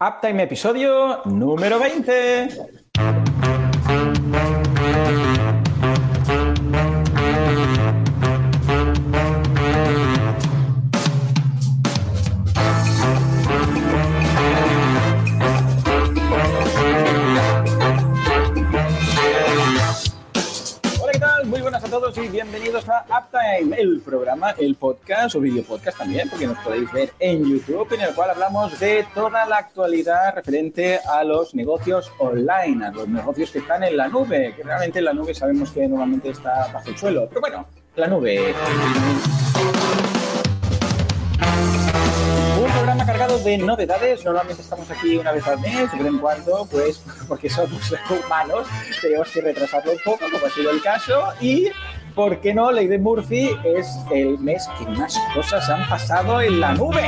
[0.00, 3.17] Uptime episodio número 20.
[22.90, 27.44] A Uptime, el programa, el podcast o video podcast también, porque nos podéis ver en
[27.44, 32.90] YouTube, en el cual hablamos de toda la actualidad referente a los negocios online, a
[32.90, 36.30] los negocios que están en la nube, que realmente en la nube sabemos que normalmente
[36.30, 37.66] está bajo el suelo, pero bueno,
[37.96, 38.54] la nube.
[42.58, 44.24] Un programa cargado de novedades.
[44.24, 47.80] Normalmente estamos aquí una vez al mes, de vez en cuando, pues porque somos
[48.24, 48.66] humanos,
[49.00, 51.32] tenemos que retrasarlo un poco, como ha sido el caso.
[51.40, 51.68] Y,
[52.18, 52.72] ¿por qué no?
[52.72, 57.00] Ley de Murphy es el mes que más cosas han pasado en la nube.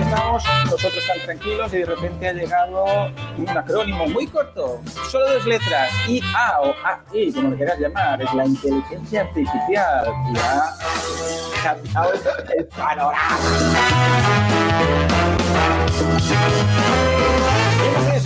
[0.00, 5.44] Estamos nosotros tan tranquilos y de repente ha llegado un acrónimo muy corto, solo dos
[5.44, 10.72] letras, IA o AI, como le quieras llamar, es la inteligencia artificial y ha
[11.64, 12.12] cambiado
[12.56, 13.38] el panorama.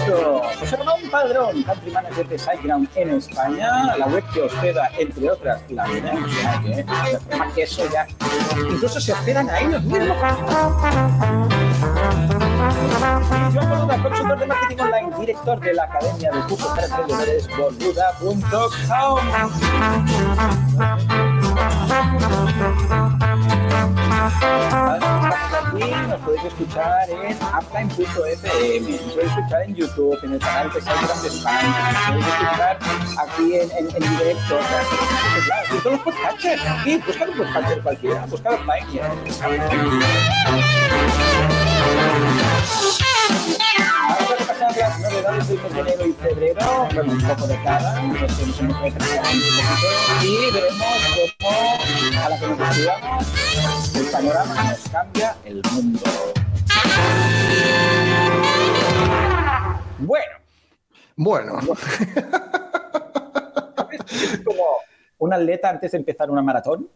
[0.05, 0.43] ¿Qué es esto?
[0.61, 5.63] José Ramón Padrón, Country Manager de SiteGround en España, la web que hospeda, entre otras,
[5.71, 5.89] la o
[6.29, 6.85] sea que,
[7.37, 8.07] más que eso ya,
[8.57, 10.17] incluso se hospedan ahí los mismos.
[13.53, 19.19] Joan Boluda, consultor de marketing online, director de la Academia de Cursos para Emprendedores, boluda.com.
[25.75, 30.81] Aquí nos podéis escuchar en uptime.fm, nos podéis escuchar en YouTube, en el canal de
[30.81, 32.79] Salgram de España, nos podéis escuchar
[33.19, 34.59] aquí en, en, en directo,
[35.47, 38.87] claro, todos los podcasters, aquí, buscad un podcaster cualquiera, buscad online.
[38.93, 39.01] y,
[44.65, 49.05] Las novedades de enero y febrero, con un poco de cada, nos hemos un poquito
[50.23, 50.87] y veremos
[51.39, 51.79] cómo,
[52.19, 53.27] a la que nos estudiamos,
[53.95, 56.01] el panorama nos cambia el mundo.
[59.99, 60.35] Bueno,
[61.17, 61.61] Bueno,
[63.93, 64.65] es como
[65.19, 66.89] un atleta antes de empezar una maratón,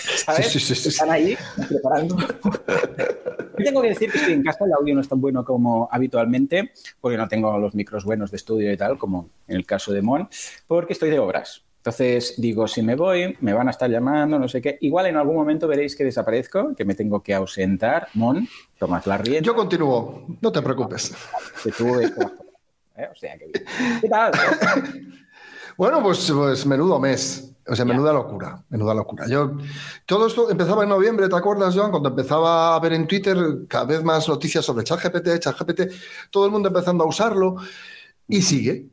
[0.24, 0.48] ¿sabes?
[0.48, 0.88] Sí, sí, sí.
[0.88, 1.36] Están ahí
[1.68, 2.16] preparando.
[3.58, 5.88] Yo tengo que decir que estoy en casa, el audio no es tan bueno como
[5.92, 9.92] habitualmente, porque no tengo los micros buenos de estudio y tal, como en el caso
[9.92, 10.28] de Mon,
[10.66, 11.62] porque estoy de obras.
[11.76, 14.76] Entonces digo, si me voy, me van a estar llamando, no sé qué.
[14.82, 18.08] Igual en algún momento veréis que desaparezco, que me tengo que ausentar.
[18.14, 18.46] Mon,
[18.78, 19.46] tomas la rienda.
[19.46, 21.14] yo continúo, no te preocupes.
[21.64, 23.08] ¿eh?
[23.10, 23.64] O sea, que bien.
[24.00, 24.32] ¿Qué tal?
[25.76, 29.26] Bueno, pues, pues menudo mes, o sea, menuda locura, menuda locura.
[29.28, 29.52] Yo,
[30.06, 31.90] todo esto empezaba en noviembre, ¿te acuerdas, Joan?
[31.90, 33.36] Cuando empezaba a ver en Twitter
[33.68, 35.80] cada vez más noticias sobre ChatGPT, ChatGPT,
[36.30, 37.56] todo el mundo empezando a usarlo
[38.26, 38.86] y sigue,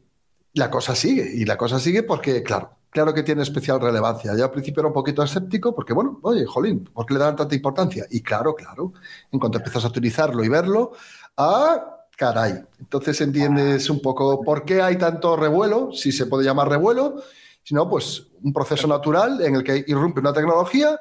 [0.53, 4.35] la cosa sigue, y la cosa sigue porque, claro, claro que tiene especial relevancia.
[4.35, 7.35] Yo al principio era un poquito escéptico porque, bueno, oye, jolín, ¿por qué le dan
[7.35, 8.06] tanta importancia?
[8.09, 8.94] Y claro, claro,
[9.31, 10.91] en cuanto empiezas a utilizarlo y verlo,
[11.38, 11.94] ¡ah!
[12.17, 12.63] Caray.
[12.79, 17.22] Entonces entiendes un poco por qué hay tanto revuelo, si se puede llamar revuelo,
[17.67, 20.97] si no, pues un proceso natural en el que irrumpe una tecnología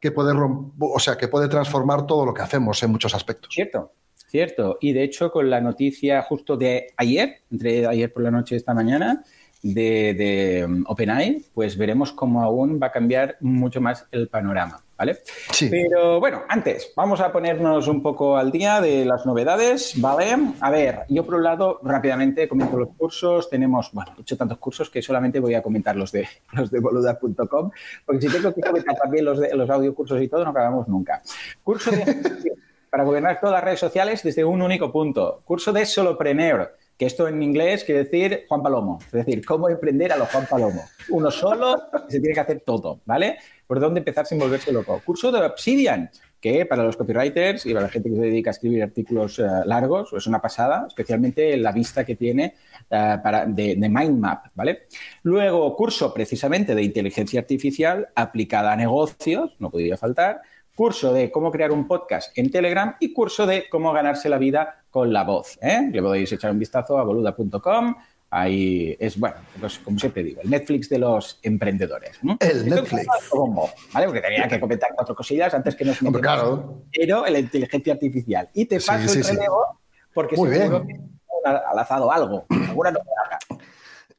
[0.00, 0.32] que puede,
[0.78, 3.52] o sea, que puede transformar todo lo que hacemos en muchos aspectos.
[3.52, 4.78] Cierto, cierto.
[4.80, 8.56] Y de hecho, con la noticia justo de ayer, entre ayer por la noche y
[8.56, 9.22] esta mañana,
[9.62, 14.82] de, de um, OpenAI, pues veremos cómo aún va a cambiar mucho más el panorama,
[14.98, 15.18] ¿vale?
[15.52, 15.68] Sí.
[15.70, 20.36] Pero bueno, antes, vamos a ponernos un poco al día de las novedades, ¿vale?
[20.60, 23.48] A ver, yo por un lado, rápidamente comento los cursos.
[23.48, 26.80] Tenemos, bueno, he hecho tantos cursos que solamente voy a comentar los de, los de
[26.80, 27.70] boluda.com,
[28.04, 31.22] porque si tengo que comentar también los, de, los audiocursos y todo, no acabamos nunca.
[31.62, 32.04] Curso de
[32.92, 35.40] para gobernar todas las redes sociales desde un único punto.
[35.46, 40.12] Curso de Solopreneur, que esto en inglés quiere decir Juan Palomo, es decir, cómo emprender
[40.12, 40.84] a los Juan Palomo.
[41.08, 43.38] Uno solo, se tiene que hacer todo, ¿vale?
[43.66, 45.02] Por dónde empezar sin volverse loco.
[45.04, 48.52] Curso de Obsidian, que para los copywriters y para la gente que se dedica a
[48.52, 52.54] escribir artículos uh, largos es una pasada, especialmente la vista que tiene
[52.90, 54.82] uh, para, de, de mind map, ¿vale?
[55.24, 60.40] Luego, curso precisamente de inteligencia artificial aplicada a negocios, no podría faltar
[60.74, 64.84] curso de cómo crear un podcast en Telegram y curso de cómo ganarse la vida
[64.90, 65.58] con la voz.
[65.62, 65.88] ¿eh?
[65.92, 67.94] Le podéis echar un vistazo a boluda.com.
[68.30, 72.18] Ahí es, bueno, pues, como siempre digo, el Netflix de los emprendedores.
[72.22, 72.38] ¿no?
[72.40, 73.06] El Netflix.
[73.30, 74.06] Bombo, ¿vale?
[74.06, 76.82] Porque tenía que comentar cuatro cosillas antes que nos Hombre, claro.
[76.96, 78.48] Pero la inteligencia artificial.
[78.54, 79.36] Y te paso Sí, sí, el sí.
[79.36, 79.78] relevo
[80.14, 80.98] porque Muy seguro bien.
[81.08, 83.60] que ha lanzado algo, alguna novedad.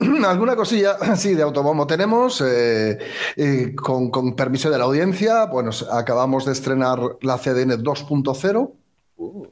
[0.28, 2.42] Alguna cosilla, sí, de autobombo tenemos.
[2.42, 2.98] eh,
[3.36, 8.72] eh, con, con permiso de la audiencia, bueno, acabamos de estrenar la CDN 2.0.
[9.16, 9.46] Uh.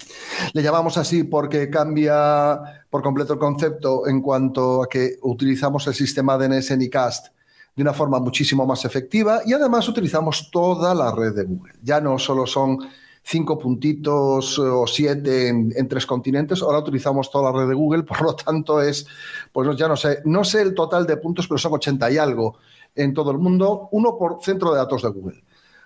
[0.54, 5.94] Le llamamos así porque cambia por completo el concepto en cuanto a que utilizamos el
[5.94, 7.28] sistema DNS Anycast
[7.76, 11.74] de una forma muchísimo más efectiva y además utilizamos toda la red de Google.
[11.82, 12.80] Ya no solo son
[13.24, 18.22] cinco puntitos o siete en, tres continentes, ahora utilizamos toda la red de Google, por
[18.22, 19.08] lo tanto es,
[19.52, 22.58] pues ya no sé, no sé el total de puntos, pero son 80 y algo
[22.96, 25.44] en todo el mundo, uno por centro de datos de Google.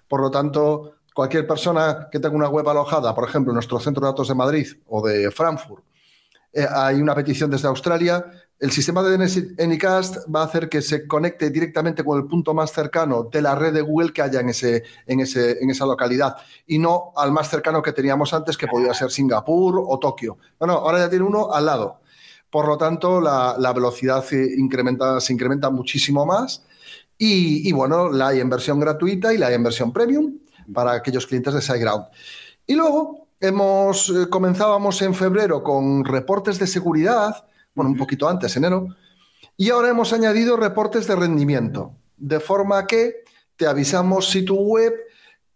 [0.07, 4.01] Por lo tanto, cualquier persona que tenga una web alojada, por ejemplo, en nuestro centro
[4.01, 5.83] de datos de Madrid o de Frankfurt,
[6.53, 8.25] eh, hay una petición desde Australia,
[8.59, 12.53] el sistema de DNS Anycast va a hacer que se conecte directamente con el punto
[12.53, 15.85] más cercano de la red de Google que haya en, ese, en, ese, en esa
[15.85, 20.37] localidad y no al más cercano que teníamos antes, que podía ser Singapur o Tokio.
[20.59, 21.99] No, no, ahora ya tiene uno al lado.
[22.49, 26.63] Por lo tanto, la, velocidad se incrementa, se incrementa muchísimo más.
[27.17, 30.37] Y, bueno, la hay en versión gratuita y la hay en versión premium
[30.73, 32.05] para aquellos clientes de SiteGround.
[32.65, 38.55] Y luego hemos eh, comenzábamos en febrero con reportes de seguridad bueno, un poquito antes,
[38.55, 38.87] enero,
[39.57, 43.23] y ahora hemos añadido reportes de rendimiento, de forma que
[43.55, 44.93] te avisamos si tu web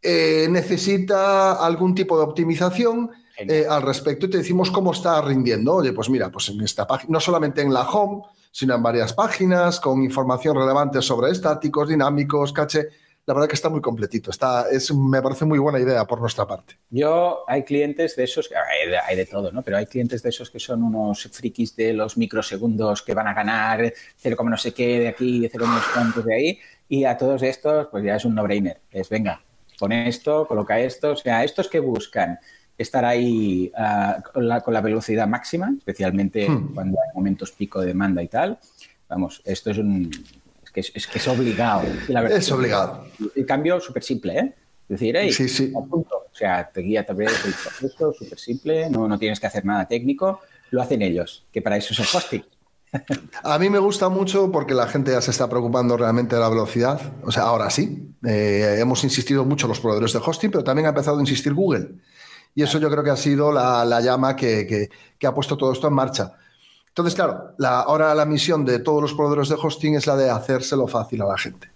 [0.01, 5.75] eh, necesita algún tipo de optimización eh, al respecto y te decimos cómo está rindiendo.
[5.75, 9.13] Oye, pues mira, pues en esta página, no solamente en la home, sino en varias
[9.13, 12.89] páginas con información relevante sobre estáticos, dinámicos, caché
[13.29, 14.31] la verdad que está muy completito.
[14.31, 16.79] Está, es, me parece muy buena idea por nuestra parte.
[16.89, 19.61] Yo, hay clientes de esos, hay de, hay de, todo, ¿no?
[19.61, 23.35] Pero hay clientes de esos que son unos frikis de los microsegundos que van a
[23.35, 26.59] ganar 0, no sé qué de aquí, 0, unos cuantos de ahí.
[26.87, 28.81] Y a todos estos, pues ya es un no-brainer.
[28.89, 29.43] Es, venga,
[29.77, 31.11] pone esto, coloca esto.
[31.11, 32.39] O sea, estos que buscan
[32.79, 36.73] estar ahí uh, con, la, con, la, velocidad máxima, especialmente hmm.
[36.73, 38.57] cuando hay momentos pico de demanda y tal.
[39.07, 40.09] Vamos, esto es un,
[40.79, 41.83] es que es, obligado.
[42.29, 43.05] es obligado.
[43.35, 44.55] El cambio súper simple, ¿eh?
[44.83, 49.07] Es decir, hey, sí, O sea, te guía a través del proceso, súper simple, no,
[49.07, 50.41] no tienes que hacer nada técnico,
[50.71, 52.43] lo hacen ellos, que para eso es el hosting.
[53.43, 56.49] A mí me gusta mucho porque la gente ya se está preocupando realmente de la
[56.49, 56.99] velocidad.
[57.23, 58.15] O sea, ahora sí.
[58.25, 61.89] Eh, hemos insistido mucho los proveedores de hosting, pero también ha empezado a insistir Google.
[62.55, 64.89] Y eso yo creo que ha sido la, llama que,
[65.23, 66.33] ha puesto todo esto en marcha.
[66.99, 70.29] Entonces, claro, la, ahora la misión de todos los proveedores de hosting es la de
[70.29, 71.69] hacérselo fácil a la gente.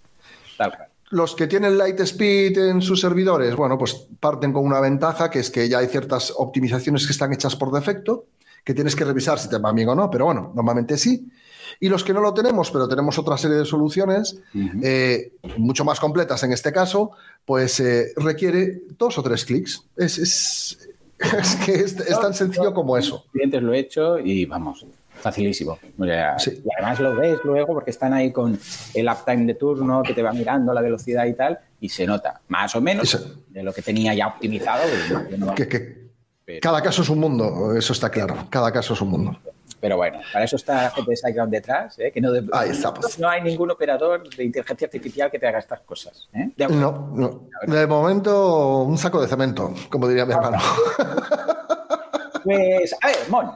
[1.11, 5.39] Los que tienen light speed en sus servidores, bueno, pues parten con una ventaja, que
[5.39, 8.25] es que ya hay ciertas optimizaciones que están hechas por defecto,
[8.65, 11.31] que tienes que revisar si te va bien o no, pero bueno, normalmente sí.
[11.79, 14.41] Y los que no lo tenemos, pero tenemos otra serie de soluciones,
[14.81, 17.11] eh, mucho más completas en este caso,
[17.45, 19.85] pues eh, requiere dos o tres clics.
[19.95, 20.77] Es, es
[21.65, 23.23] que es, tan sencillo como eso.
[23.31, 24.85] Clientes lo he hecho y vamos,
[25.23, 25.79] facilísimo.
[25.97, 28.59] Y además lo ves luego porque están ahí con
[28.93, 32.41] el uptime de turno que te va mirando la velocidad y tal, y se nota
[32.49, 34.83] más o menos de lo que tenía ya optimizado.
[36.61, 38.47] cada caso es un mundo, eso está claro.
[38.49, 39.39] Cada caso es un mundo.
[39.79, 42.09] Pero bueno, para eso está GP SiteGround detrás, ¿eh?
[42.09, 46.29] que no, no, hay ningún operador de inteligencia artificial que te haga estas cosas.
[46.33, 46.51] ¿eh?
[46.69, 47.49] no, no.
[47.67, 50.57] De momento, un saco de cemento, como diría mi hermano.
[52.43, 53.51] Pues, a ver, Mon,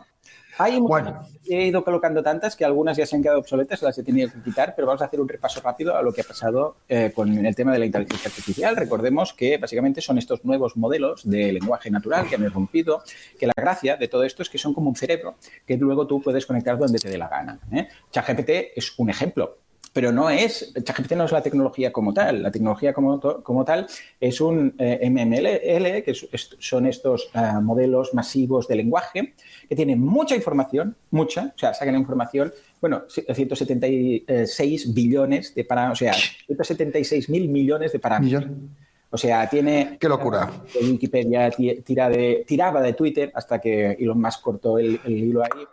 [0.57, 1.27] hay bueno.
[1.45, 4.41] He ido colocando tantas que algunas ya se han quedado obsoletas, las he tenido que
[4.41, 7.45] quitar, pero vamos a hacer un repaso rápido a lo que ha pasado eh, con
[7.45, 8.75] el tema de la inteligencia artificial.
[8.75, 13.03] Recordemos que básicamente son estos nuevos modelos de lenguaje natural que han irrumpido,
[13.39, 15.35] que la gracia de todo esto es que son como un cerebro
[15.65, 17.59] que luego tú puedes conectar donde te dé la gana.
[17.71, 17.87] ¿eh?
[18.11, 19.57] ChatGPT es un ejemplo
[19.97, 23.87] pero no es, ChatGPT no es la tecnología como tal, la tecnología como, como tal
[24.19, 29.33] es un eh, MML, que son estos eh, modelos masivos de lenguaje
[29.67, 36.05] que tienen mucha información, mucha, o sea, sacan información, bueno, 176 billones de parámetros, o
[36.05, 36.13] sea,
[36.45, 38.45] 176 mil millones de parámetros.
[39.09, 39.97] O sea, tiene...
[39.99, 40.51] ¡Qué locura!
[40.79, 45.65] Wikipedia tira de, tiraba de Twitter hasta que Elon Musk cortó el hilo ahí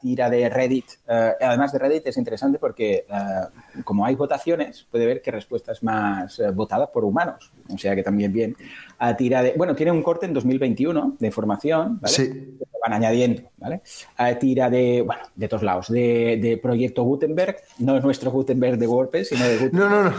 [0.00, 0.86] tira de Reddit.
[1.08, 5.72] Eh, además de Reddit es interesante porque eh, como hay votaciones, puede ver qué respuesta
[5.72, 7.52] es más eh, votada por humanos.
[7.72, 8.56] O sea que también bien.
[8.98, 12.14] A tira de, bueno, tiene un corte en 2021 de información, ¿vale?
[12.14, 12.58] Sí.
[12.82, 13.82] van añadiendo, ¿vale?
[14.16, 18.86] A tira de, bueno, de todos lados, de, Proyecto Gutenberg, no es nuestro Gutenberg de
[18.86, 19.90] WordPress, sino de Gutenberg.
[19.90, 20.16] No, no, no.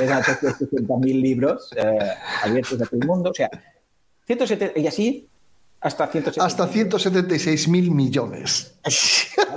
[0.00, 1.70] Es a 60.000 libros
[2.42, 3.30] abiertos a todo el mundo.
[3.30, 3.50] O sea,
[4.26, 5.28] 170, y así
[5.80, 8.78] hasta 176 Hasta 176 mil millones.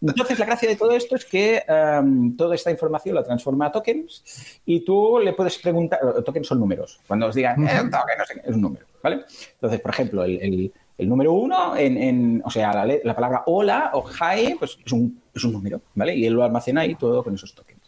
[0.00, 3.72] Entonces, la gracia de todo esto es que em, toda esta información la transforma a
[3.72, 8.54] tokens y tú le puedes preguntar, tokens son números, cuando os digan, eh, token, es
[8.54, 9.24] un número, ¿vale?
[9.54, 14.78] Entonces, por ejemplo, el, número uno, en, o sea, la, palabra hola o hi, pues
[14.84, 16.14] es un, es un número, ¿vale?
[16.14, 17.80] Y él lo almacena ahí todo con esos tokens.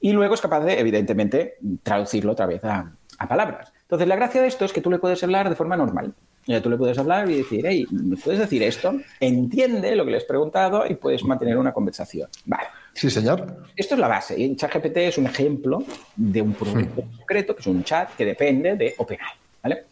[0.00, 3.72] Y luego es capaz de, evidentemente, traducirlo otra vez a, a palabras.
[3.90, 6.14] Entonces, la gracia de esto es que tú le puedes hablar de forma normal.
[6.46, 8.94] Ya tú le puedes hablar y decir, hey, ¿me puedes decir esto?
[9.18, 12.28] Entiende lo que le has preguntado y puedes mantener una conversación.
[12.44, 12.68] Vale.
[12.94, 13.64] Sí, señor.
[13.74, 14.40] Esto es la base.
[14.40, 15.82] Y ChatGPT es un ejemplo
[16.14, 19.32] de un proyecto concreto, que es un chat que depende de OpenAI.
[19.62, 19.86] ¿Vale?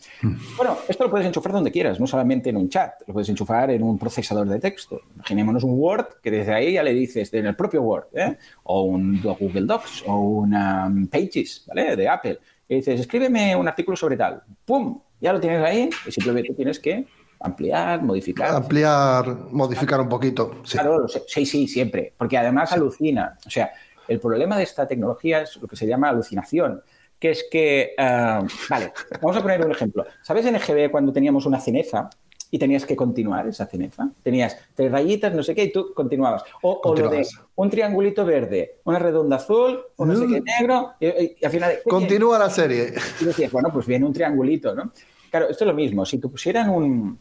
[0.57, 3.71] Bueno, esto lo puedes enchufar donde quieras, no solamente en un chat, lo puedes enchufar
[3.71, 5.03] en un procesador de texto.
[5.17, 8.39] Imaginémonos un Word que desde ahí ya le dices, en el propio Word, ¿eh?
[8.63, 11.97] o un Google Docs, o una Pages, ¿vale?
[11.97, 12.39] De Apple.
[12.69, 14.43] Y dices, escríbeme un artículo sobre tal.
[14.65, 15.01] ¡Pum!
[15.21, 17.07] Ya lo tienes ahí y simplemente tienes que
[17.41, 18.55] ampliar, modificar.
[18.55, 20.61] Ampliar, modificar un poquito.
[20.65, 20.79] Sí.
[20.79, 22.13] Claro, sí, sí, siempre.
[22.17, 23.39] Porque además alucina.
[23.47, 23.71] O sea,
[24.07, 26.83] el problema de esta tecnología es lo que se llama alucinación
[27.19, 30.07] que es que, uh, vale, vamos a poner un ejemplo.
[30.23, 32.09] ¿Sabes en EGB cuando teníamos una cenefa
[32.51, 34.09] y tenías que continuar esa cenefa?
[34.23, 36.45] Tenías tres rayitas, no sé qué, y tú continuabas.
[36.63, 37.27] O, o lo de
[37.57, 40.45] un triangulito verde, una redonda azul, un no sé qué mm.
[40.45, 41.79] negro, y, y, al final...
[41.85, 42.95] Continúa la serie.
[43.21, 44.93] Y decías, bueno, pues viene un triangulito, ¿no?
[45.31, 46.07] Claro, esto es lo mismo.
[46.07, 47.19] Si tú pusieran un,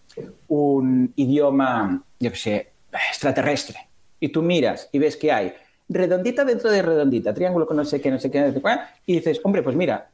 [0.47, 2.71] un idioma, yo qué sé,
[3.09, 3.87] extraterrestre,
[4.19, 5.53] y tú miras y ves que hay
[5.89, 8.69] redondita dentro de redondita, triángulo con no sé qué, no sé qué, no sé qué,
[9.05, 10.09] y dices, hombre, pues mira,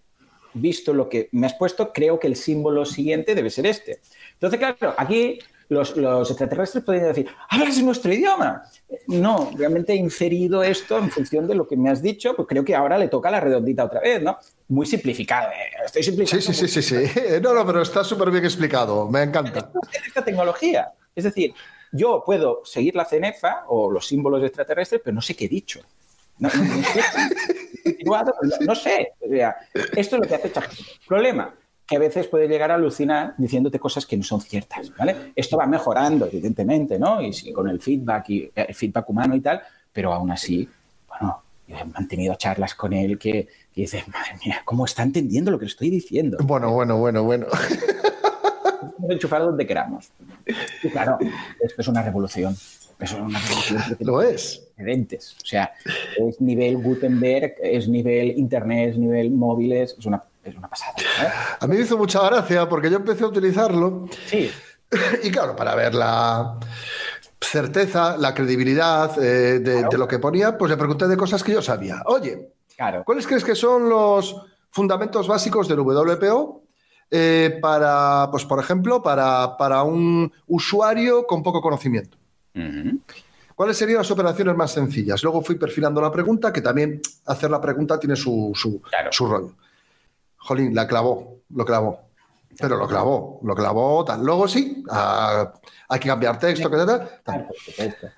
[0.53, 4.00] visto lo que me has puesto, creo que el símbolo siguiente debe ser este.
[4.33, 8.63] Entonces, claro, aquí los, los extraterrestres podrían decir, hablas nuestro idioma.
[9.07, 12.63] No, realmente he inferido esto en función de lo que me has dicho, pues creo
[12.63, 14.38] que ahora le toca la redondita otra vez, ¿no?
[14.69, 15.50] Muy simplificado.
[15.50, 15.83] ¿eh?
[15.86, 16.45] Estoy simplificando.
[16.45, 17.19] Sí, sí, sí, sí, sí.
[17.41, 19.10] No, no, pero está súper bien explicado.
[19.10, 19.72] Me encanta.
[20.05, 20.91] Esta tecnología.
[21.15, 21.53] Es decir,
[21.91, 25.81] yo puedo seguir la cenefa o los símbolos extraterrestres, pero no sé qué he dicho.
[26.39, 26.63] No, no,
[28.75, 29.13] sé.
[29.96, 31.08] esto es lo que hace ChatGPT.
[31.08, 31.54] Problema,
[31.86, 35.34] que a veces puede llegar a alucinar diciéndote cosas que no son ciertas, ¿vale?
[35.36, 37.22] Esto va mejorando, evidentemente, ¿no?
[37.22, 39.62] Y sí, con el feedback y eh, el feedback humano y tal,
[39.92, 40.68] pero aún así,
[41.08, 45.52] bueno, yo he mantenido charlas con él que, que dices, madre mía, ¿cómo está entendiendo
[45.52, 46.38] lo que le estoy diciendo?
[46.42, 47.48] Bueno, bueno, bueno, bueno.
[49.10, 50.12] enchufar donde queramos.
[50.84, 51.18] Y claro,
[51.62, 52.56] esto es una revolución.
[53.00, 53.41] Eso es una.
[54.00, 54.63] Lo es.
[54.77, 55.71] O sea,
[56.17, 60.93] es nivel Gutenberg, es nivel Internet, es nivel móviles, es una, es una pasada.
[60.97, 61.27] ¿eh?
[61.59, 64.07] A mí me hizo mucha gracia porque yo empecé a utilizarlo.
[64.25, 64.51] Sí.
[65.23, 66.59] Y claro, para ver la
[67.41, 69.89] certeza, la credibilidad eh, de, claro.
[69.89, 72.03] de, lo que ponía, pues le pregunté de cosas que yo sabía.
[72.05, 73.03] Oye, claro.
[73.03, 74.35] ¿cuáles crees que son los
[74.69, 76.63] fundamentos básicos del WPO
[77.09, 82.17] eh, para, pues por ejemplo, para, para, un usuario con poco conocimiento.
[82.55, 83.00] Uh -huh.
[83.55, 85.22] ¿Cuáles serían las operaciones más sencillas?
[85.24, 89.12] Luego fui perfilando la pregunta, que también hacer la pregunta tiene su, su, claro.
[89.12, 89.53] su rollo.
[90.38, 92.00] Jolín, la clavó, lo clavó.
[92.60, 94.24] Pero lo clavó, lo clavó tal.
[94.24, 95.53] Luego sí, a,
[95.89, 97.48] hay que cambiar texto, que tal, tal.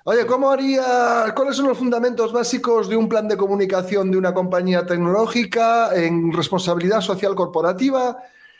[0.04, 1.32] Oye, ¿cómo haría?
[1.34, 6.32] ¿Cuáles son los fundamentos básicos de un plan de comunicación de una compañía tecnológica en
[6.32, 8.16] responsabilidad social corporativa?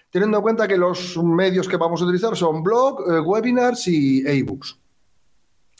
[0.08, 4.26] teniendo en cuenta que los medios que vamos a utilizar son blog, eh, webinars y
[4.26, 4.78] e-books.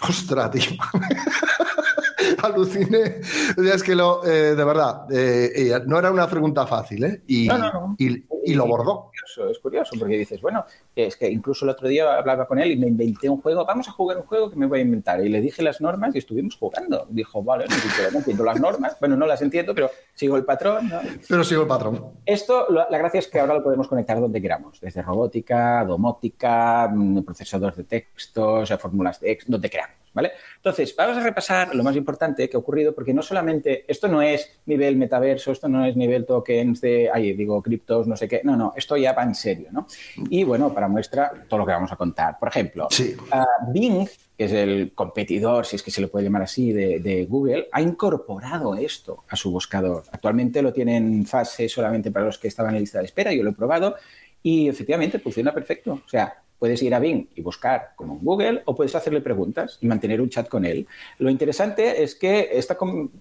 [0.03, 0.73] Ostras, tío.
[2.43, 3.21] Aluciné.
[3.57, 7.23] Es que lo, eh, de verdad, eh, no era una pregunta fácil, ¿eh?
[7.27, 7.97] Y, no, no, no.
[7.99, 9.11] y, y lo bordó.
[9.13, 12.59] Es curioso, es curioso, porque dices, bueno, es que incluso el otro día hablaba con
[12.59, 14.83] él y me inventé un juego, vamos a jugar un juego que me voy a
[14.83, 15.25] inventar.
[15.25, 17.07] Y le dije las normas y estuvimos jugando.
[17.11, 17.67] Dijo, vale,
[18.13, 18.97] no entiendo las normas.
[19.01, 20.89] Bueno, no las entiendo, pero sigo el patrón.
[20.89, 21.01] ¿no?
[21.29, 22.13] Pero sigo el patrón.
[22.25, 27.23] Esto, la gracia es que ahora lo podemos conectar donde queramos, desde robótica, domótica, mm,
[27.23, 30.06] procesadores de textos, fórmulas de donde queramos.
[30.17, 30.33] ¿Vale?
[30.57, 34.23] Entonces, vamos a repasar lo más importante que ha ocurrido, porque no solamente, esto no
[34.23, 38.41] es nivel metaverso, esto no es nivel tokens de, ay, digo, criptos, no sé qué,
[38.43, 39.87] no, no, esto ya va en serio, ¿no?
[40.31, 42.39] Y bueno, para muestra, todo lo que vamos a contar.
[42.39, 43.15] Por ejemplo, sí.
[43.31, 44.09] uh, Bing,
[44.39, 47.69] que es el competidor, si es que se le puede llamar así, de, de, Google,
[47.71, 50.05] ha incorporado esto a su buscador.
[50.11, 53.43] Actualmente lo tiene en fase solamente para los que estaban en lista de espera, yo
[53.43, 53.97] lo he probado,
[54.43, 56.01] y efectivamente funciona perfecto.
[56.07, 59.79] O sea, Puedes ir a Bing y buscar como en Google o puedes hacerle preguntas
[59.81, 60.87] y mantener un chat con él.
[61.19, 62.77] Lo interesante es que está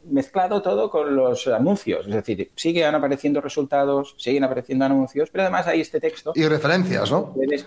[0.05, 5.67] mezclado todo con los anuncios, es decir, siguen apareciendo resultados, siguen apareciendo anuncios, pero además
[5.67, 6.31] hay este texto.
[6.35, 7.33] Y referencias, ¿no?
[7.33, 7.65] Puedes,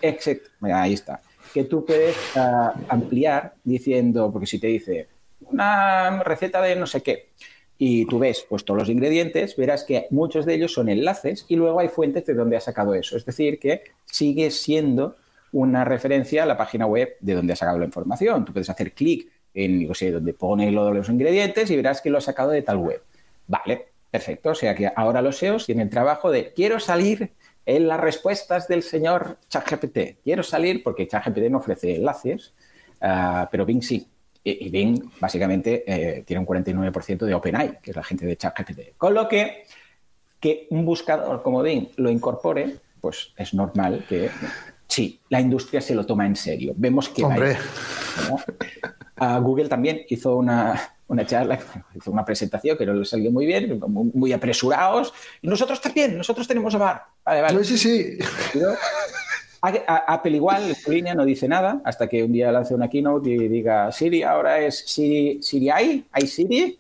[0.62, 1.20] ahí está.
[1.52, 5.08] Que tú puedes uh, ampliar diciendo, porque si te dice
[5.40, 7.30] una receta de no sé qué,
[7.78, 11.54] y tú ves pues, todos los ingredientes, verás que muchos de ellos son enlaces y
[11.54, 13.16] luego hay fuentes de donde ha sacado eso.
[13.16, 15.16] Es decir, que sigue siendo
[15.52, 18.44] una referencia a la página web de donde ha sacado la información.
[18.44, 22.18] Tú puedes hacer clic en, no sé, donde pone los ingredientes y verás que lo
[22.18, 23.02] ha sacado de tal web.
[23.46, 24.50] Vale, perfecto.
[24.50, 27.32] O sea que ahora los SEOs tienen el trabajo de quiero salir
[27.66, 30.22] en las respuestas del señor ChatGPT.
[30.22, 32.54] Quiero salir porque ChatGPT no ofrece enlaces,
[33.02, 34.06] uh, pero Bing sí.
[34.44, 38.36] Y, y Bing básicamente eh, tiene un 49% de OpenAI, que es la gente de
[38.36, 38.96] ChatGPT.
[38.96, 39.64] Con lo que
[40.40, 44.30] que un buscador como Bing lo incorpore pues es normal que
[44.88, 46.73] sí, la industria se lo toma en serio.
[46.76, 47.25] Vemos que...
[47.25, 47.57] Hombre.
[49.40, 51.59] Google también hizo una, una charla,
[51.95, 55.12] hizo una presentación que no le salió muy bien, muy, apresurados.
[55.42, 57.02] Y nosotros también, nosotros tenemos a Bart.
[57.25, 57.64] Vale, vale.
[57.64, 58.61] Sí, sí, sí.
[59.61, 63.49] Apple igual, en línea no dice nada hasta que un día lance una keynote y
[63.49, 66.78] diga Siri, ahora es Siri, Siri hay, hay Siri,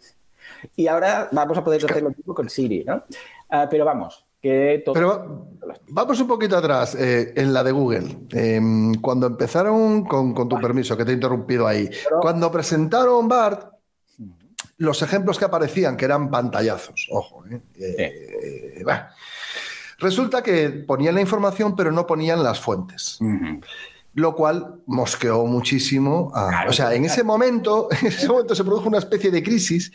[0.76, 3.02] y ahora vamos a poder hacer lo mismo con Siri, ¿no?
[3.50, 4.94] Ah, pero vamos, que todo...
[4.94, 5.48] Pero
[5.88, 8.18] vamos un poquito atrás, eh, en la de Google.
[8.30, 11.88] Em, cuando empezaron, con, tu permiso, que te he interrumpido ahí,
[12.20, 13.72] cuando presentaron BART,
[14.78, 17.60] los ejemplos que aparecían, que eran pantallazos, ojo, ¿eh?
[17.78, 18.84] eh
[19.98, 23.18] resulta que ponían la información, pero no ponían las fuentes.
[24.14, 26.32] Lo cual mosqueó muchísimo.
[26.68, 29.92] o sea, en ese momento, en ese momento se produjo una especie de crisis,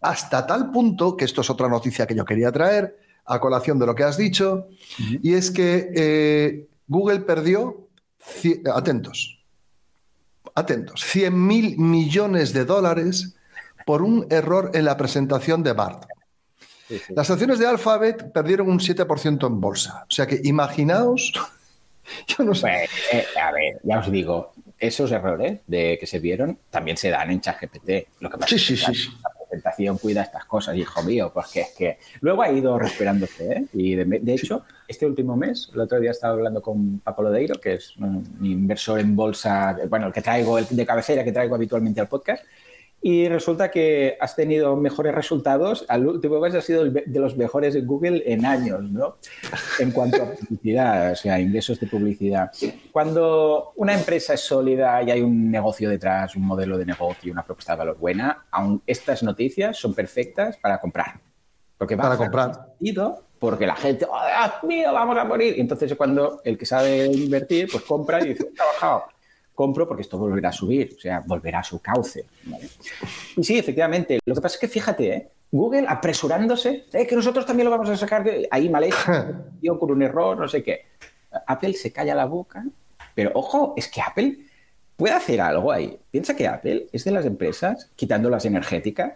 [0.00, 3.86] hasta tal punto, que esto es otra noticia que yo quería traer, a colación de
[3.86, 7.88] lo que has dicho, y es que eh, Google perdió,
[8.74, 9.40] atentos,
[10.54, 13.34] atentos, 100 mil millones de dólares
[13.86, 16.04] por un error en la presentación de BART.
[17.10, 20.04] Las acciones de Alphabet perdieron un 7% en bolsa.
[20.08, 21.32] O sea que imaginaos,
[22.26, 22.62] yo no sé.
[22.62, 27.10] Pues, eh, a ver, ya os digo, esos errores de que se vieron también se
[27.10, 27.90] dan en ChatGPT.
[28.20, 28.92] Lo que pasa sí, es que
[30.00, 33.52] cuida estas cosas, hijo mío, porque es que luego ha ido recuperándose.
[33.52, 33.66] ¿eh?
[33.72, 37.74] Y de, hecho, este último mes, el otro día estaba hablando con Paco Lodeiro, que
[37.74, 42.00] es un inversor en bolsa, bueno, el que traigo, el de cabecera que traigo habitualmente
[42.00, 42.44] al podcast
[43.02, 45.86] y resulta que has tenido mejores resultados.
[45.88, 49.16] Al último mes has sido de los mejores en Google en años, ¿no?
[49.78, 52.50] En cuanto a publicidad, o sea, ingresos de publicidad.
[52.92, 57.44] Cuando una empresa es sólida y hay un negocio detrás, un modelo de negocio, una
[57.44, 61.20] propuesta de valor buena, aún estas noticias son perfectas para comprar.
[61.78, 62.52] Porque para comprar.
[62.78, 65.54] Sentido, porque la gente, ¡oh, Dios mío, vamos a morir!
[65.56, 69.04] Y entonces es cuando el que sabe invertir, pues compra y dice, he trabajado
[69.60, 72.24] compro porque esto volverá a subir, o sea, volverá a su cauce.
[73.36, 75.28] Y sí, efectivamente, lo que pasa es que fíjate, ¿eh?
[75.52, 80.02] Google apresurándose, eh, que nosotros también lo vamos a sacar ahí mal hecho, con un
[80.02, 80.86] error, no sé qué.
[81.46, 82.64] Apple se calla la boca,
[83.14, 84.38] pero ojo, es que Apple
[84.96, 85.98] puede hacer algo ahí.
[86.10, 89.12] Piensa que Apple es de las empresas, quitando las energéticas,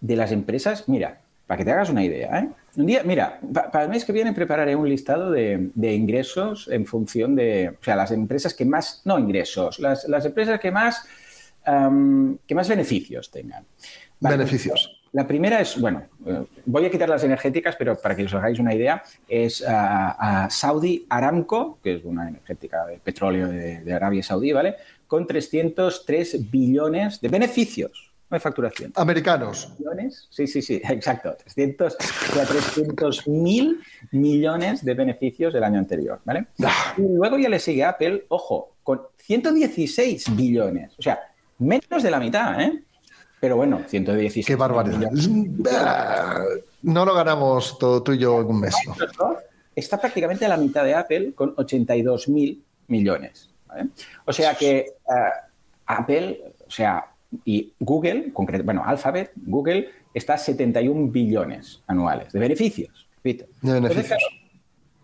[0.00, 2.48] de las empresas, mira, para que te hagas una idea, ¿eh?
[2.76, 3.40] Un día, mira,
[3.72, 7.96] para el mes que viene prepararé un listado de, ingresos en función de, o sea,
[7.96, 11.08] las empresas que más, no ingresos, las, empresas que más,
[11.64, 13.64] que más beneficios tengan.
[14.20, 15.00] beneficios.
[15.12, 18.58] La primera es, bueno, eh, voy a quitar las energéticas, pero para que os hagáis
[18.58, 24.22] una idea, es a Saudi Aramco, que es una energética de petróleo de, de Arabia
[24.22, 24.76] Saudí, ¿vale?
[25.06, 28.92] Con 303 billones de beneficios de facturación.
[28.96, 29.72] Americanos.
[29.78, 30.28] Millones.
[30.30, 31.36] Sí, sí, sí, exacto.
[31.36, 33.80] 300, 300 mil
[34.12, 36.46] millones de beneficios del año anterior, ¿vale?
[36.64, 36.94] Ah.
[36.96, 40.92] Y luego ya le sigue Apple, ojo, con 116 billones.
[40.98, 41.18] O sea,
[41.58, 42.82] menos de la mitad, ¿eh?
[43.40, 44.46] Pero bueno, 116.
[44.46, 45.10] Qué barbaridad.
[45.72, 46.42] Ah,
[46.82, 48.74] no lo ganamos todo, tú y yo en un mes.
[49.74, 53.50] Está prácticamente a la mitad de Apple con 82 mil millones.
[53.66, 53.90] ¿vale?
[54.24, 55.12] O sea que uh,
[55.86, 57.04] Apple, o sea,
[57.44, 58.32] y Google,
[58.64, 63.08] bueno, Alphabet, Google, está a 71 billones anuales de beneficios.
[63.22, 64.18] De beneficios.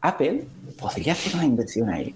[0.00, 0.44] Apple
[0.78, 2.14] podría hacer una inversión ahí.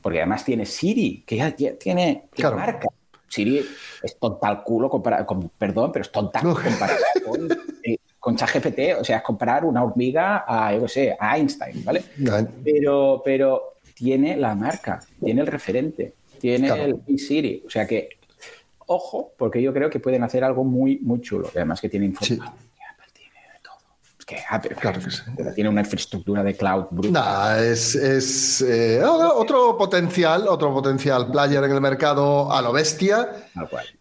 [0.00, 2.88] Porque además tiene Siri, que ya, tiene marca.
[3.28, 3.64] Siri
[4.02, 7.48] es tontal culo comparado con, perdón, pero es tontal comparado con,
[7.82, 12.04] eh, con ChatGPT, o sea, es comparar una hormiga a, yo sé, a Einstein, ¿vale?
[12.64, 16.68] Pero, pero tiene la marca, tiene el referente, tiene
[17.06, 18.17] el Siri, o sea que
[18.88, 21.48] ojo, porque yo creo que pueden hacer algo muy, muy chulo.
[21.54, 22.40] Además que tiene información.
[22.42, 23.76] Apple tiene de todo.
[24.18, 25.22] Es que Apple claro que sí.
[25.54, 27.64] tiene una infraestructura de cloud brutal.
[27.64, 33.28] es, eh, otro potencial, otro potencial player en el mercado a lo bestia.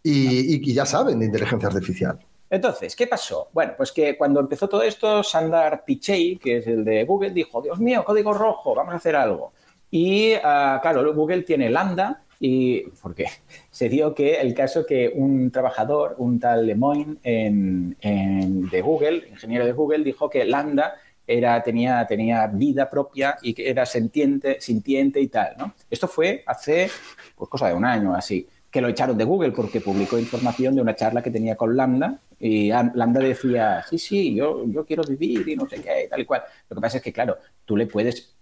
[0.02, 2.19] Y, y, ya saben de inteligencia artificial.
[2.50, 3.50] Entonces, ¿qué pasó?
[3.52, 7.62] Bueno, pues que cuando empezó todo esto, Sandar Pichai, que es el de Google, dijo,
[7.62, 9.52] Dios mío, código rojo, vamos a hacer algo.
[9.91, 13.26] Y ah, claro, Google tiene Lambda, y porque
[13.69, 19.65] se dio que el caso que un trabajador, un tal Lemoyne en, de Google, ingeniero
[19.65, 20.95] de Google, dijo que Lambda
[21.26, 25.56] era, tenía, tenía vida propia y que era sintiente, sintiente y tal.
[25.58, 25.73] ¿no?
[25.89, 26.89] Esto fue hace
[27.36, 30.82] pues, cosa de un año así, que lo echaron de Google porque publicó información de
[30.82, 35.47] una charla que tenía con Lambda y Lambda decía, sí, sí, yo, yo quiero vivir
[35.50, 36.43] y no sé qué, tal y cual.
[36.69, 38.36] Lo que pasa es que, claro, tú le puedes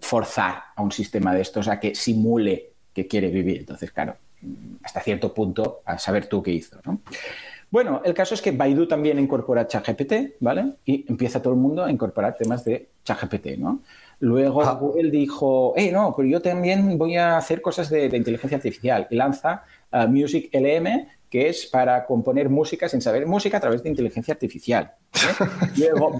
[0.00, 3.58] forzar a un sistema de estos a que simule que quiere vivir.
[3.58, 4.16] Entonces, claro,
[4.82, 6.80] hasta cierto punto, a saber tú qué hizo.
[6.84, 7.00] ¿no?
[7.70, 10.74] Bueno, el caso es que Baidu también incorpora ChatGPT, ¿vale?
[10.84, 13.80] Y empieza todo el mundo a incorporar temas de ChatGPT, ¿no?
[14.18, 14.74] Luego Ah.
[14.74, 19.06] Google dijo, eh, no, pero yo también voy a hacer cosas de, de inteligencia artificial.
[19.10, 23.82] Y lanza uh, Music LM, que es para componer música sin saber música a través
[23.84, 24.92] de inteligencia artificial.
[25.14, 25.44] ¿eh?
[25.78, 26.18] Luego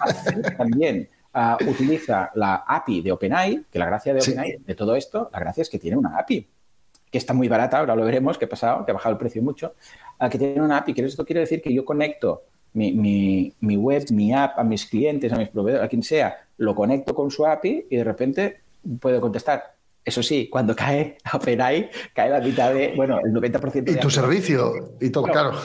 [0.56, 4.30] también uh, utiliza la API de OpenAI, que la gracia de Sí.
[4.30, 6.46] OpenAI de todo esto, la gracia es que tiene una API
[7.10, 9.42] que está muy barata, ahora lo veremos, que ha pasado, que ha bajado el precio
[9.42, 9.74] mucho,
[10.18, 12.42] a que tiene una API, esto quiere decir que yo conecto
[12.72, 16.36] mi, mi- mi web, mi app a mis clientes, a mis proveedores, a quien sea,
[16.58, 18.60] lo conecto con su API y de repente
[19.00, 19.74] puedo contestar.
[20.04, 24.08] Eso sí, cuando cae OpenAI, cae la mitad de, bueno, el 90% de Y tu
[24.08, 25.58] servicio y todo, Bueno, claro.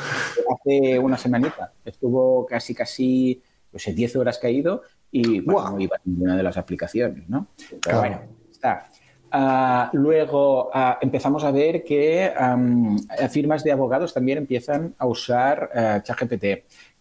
[0.56, 1.72] hace una semanita.
[1.86, 4.82] Estuvo casi, casi, no sé, 10 horas caído
[5.12, 7.48] y bueno, no iba ninguna de las aplicaciones, ¿no?
[7.70, 8.00] Pero Claro.
[8.00, 8.90] bueno, está.
[9.32, 12.98] Ah, luego ah, empezamos a ver que am,
[13.30, 16.46] firmas de abogados también empiezan a usar ah, ChatGPT.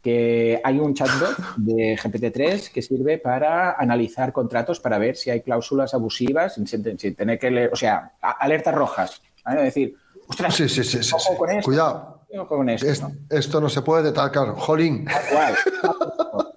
[0.03, 5.41] Que hay un chatbot de GPT-3 que sirve para analizar contratos para ver si hay
[5.41, 9.23] cláusulas abusivas sin, sin- sin tener que leer, o sea, alertas rojas.
[9.45, 9.61] ¿vale?
[9.61, 9.95] Es decir,
[10.29, 11.03] ostras, Sí, sí, sí.
[11.03, 11.39] sí, ojo sí.
[11.39, 11.65] con esto.
[11.65, 12.21] Cuidado.
[12.37, 12.87] ojo con esto.
[12.87, 13.13] Es- ¿no?
[13.31, 14.55] esto no se puede tal, claro.
[14.57, 15.07] Jolín.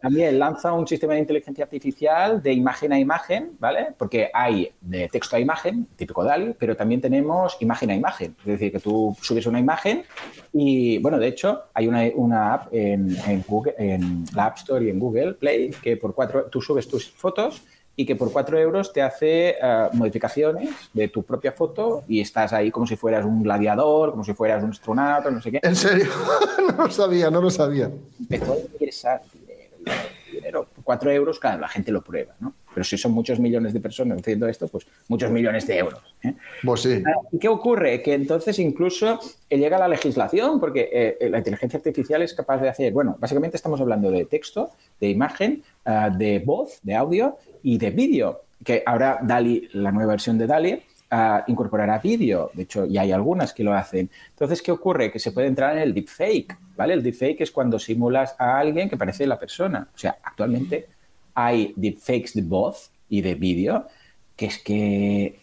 [0.02, 3.88] También lanza un sistema de inteligencia artificial de imagen a imagen, ¿vale?
[3.98, 8.36] Porque hay de texto a imagen, típico DALI, pero también tenemos imagen a imagen.
[8.40, 10.04] Es decir, que tú subes una imagen
[10.54, 14.86] y, bueno, de hecho, hay una, una app en, en Google, en la App Store
[14.86, 17.64] y en Google Play que por cuatro, tú subes tus fotos
[18.00, 22.54] y que por cuatro euros te hace eh, modificaciones de tu propia foto y estás
[22.54, 25.60] ahí como si fueras un gladiador, como si fueras un astronauta, no sé qué.
[25.64, 26.06] En serio.
[26.78, 27.90] no lo sabía, no lo sabía.
[28.30, 29.47] ingresar dinero,
[29.90, 30.68] dinero, dinero.
[30.74, 32.54] Por cuatro euros, claro, la gente lo prueba, ¿no?
[32.74, 36.16] Pero si son muchos millones de personas haciendo esto, pues muchos millones de euros.
[36.24, 36.36] ¿eh?
[36.64, 37.04] Pues sí.
[37.32, 38.04] ¿Y qué ocurre?
[38.04, 39.20] Que entonces incluso
[39.50, 43.58] eh, llega la legislación, porque eh, la inteligencia artificial es capaz de hacer, bueno, básicamente
[43.58, 48.84] estamos hablando de texto, de imagen, ah, de voz, de audio y de vídeo, que
[48.86, 53.54] ahora DALI, la nueva versión de DALI, ah, incorporará vídeo, de hecho ya hay algunas
[53.54, 54.10] que lo hacen.
[54.30, 55.12] Entonces, ¿qué ocurre?
[55.12, 56.94] Que se puede entrar en el deepfake, ¿vale?
[56.94, 59.88] El deepfake es cuando simulas a alguien que parece la persona.
[59.94, 60.88] O sea, actualmente
[61.34, 63.88] hay deepfakes de voz y de vídeo
[64.36, 65.40] que es que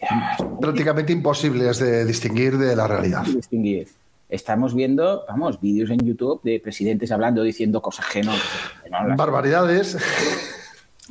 [0.61, 3.23] Prácticamente imposibles de distinguir de la realidad.
[3.25, 3.87] distinguir.
[4.29, 8.31] Estamos viendo, vamos, vídeos en YouTube de presidentes hablando, diciendo cosas que no.
[8.83, 9.97] que no las- Barbaridades.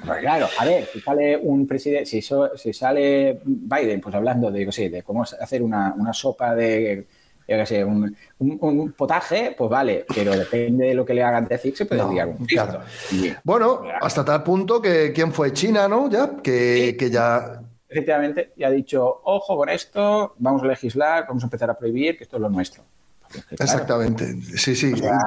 [0.04, 4.50] Pues claro, a ver, si sale un presidente, si, so- si sale Biden, pues hablando
[4.50, 7.06] de, sé, de cómo hacer una, una sopa de,
[7.46, 11.22] yo qué sé, un, un- un potaje, pues vale, pero depende de lo que le
[11.22, 12.80] hagan decir, se puede No, decir algún claro.
[13.12, 16.10] Y, Bueno, hasta tal punto que quién fue China, ¿no?
[16.10, 16.96] Ya, que, Sí.
[16.96, 17.60] que ya.
[17.88, 22.16] efectivamente, ya ha dicho, ojo con esto, vamos a legislar, vamos a empezar a prohibir,
[22.16, 22.82] que esto es lo nuestro.
[23.30, 24.40] Claro, Exactamente.
[24.56, 24.94] Sí, sí.
[24.96, 25.26] sea-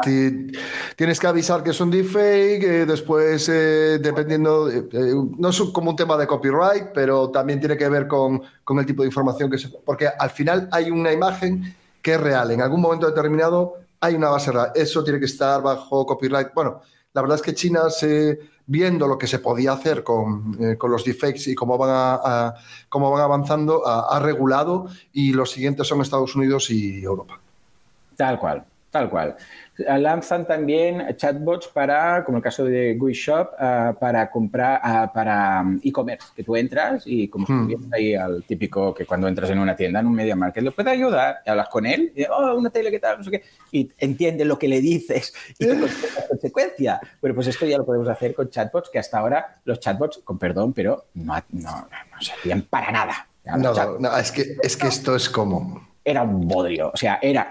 [0.95, 4.69] Tienes que avisar que es un deepfake, eh, después, eh, dependiendo.
[4.69, 4.88] eh,
[5.38, 8.86] no es como un tema de copyright, pero también tiene que ver con, con el
[8.86, 9.69] tipo de información que se.
[9.69, 12.51] Porque al final hay una imagen que es real.
[12.51, 14.71] En algún momento determinado hay una base real.
[14.73, 16.49] Eso tiene que estar bajo copyright.
[16.55, 16.81] Bueno,
[17.13, 20.91] la verdad es que China, se, viendo lo que se podía hacer con, eh, con
[20.91, 22.55] los deepfakes y cómo van, a- a-
[22.89, 27.41] cómo van avanzando, ha regulado y los siguientes son Estados Unidos y Europa.
[28.17, 29.36] Tal cual, tal cual.
[29.77, 35.62] Lanzan también chatbots para, como el caso de GUI Shop, ah, para comprar, ah, para
[35.62, 37.60] mm, e-commerce, que tú entras y como si Hmm.
[37.69, 40.71] estuvieras ahí al típico que cuando entras en una tienda, en un media market, le
[40.71, 43.19] puede ayudar, y hablas con él, y, oh, una tele, ¿qué tal?
[43.19, 45.80] No sé qué, y entiende lo que le dices y te en
[46.30, 46.99] consecuencia.
[47.21, 50.39] Bueno, pues esto ya lo podemos hacer con chatbots, que hasta ahora los chatbots, con
[50.39, 53.27] perdón, pero no, no, no servían para nada.
[53.58, 55.88] No, no, es que, es que esto es como.
[56.10, 56.89] Era un bodrio.
[56.93, 57.50] O sea, era,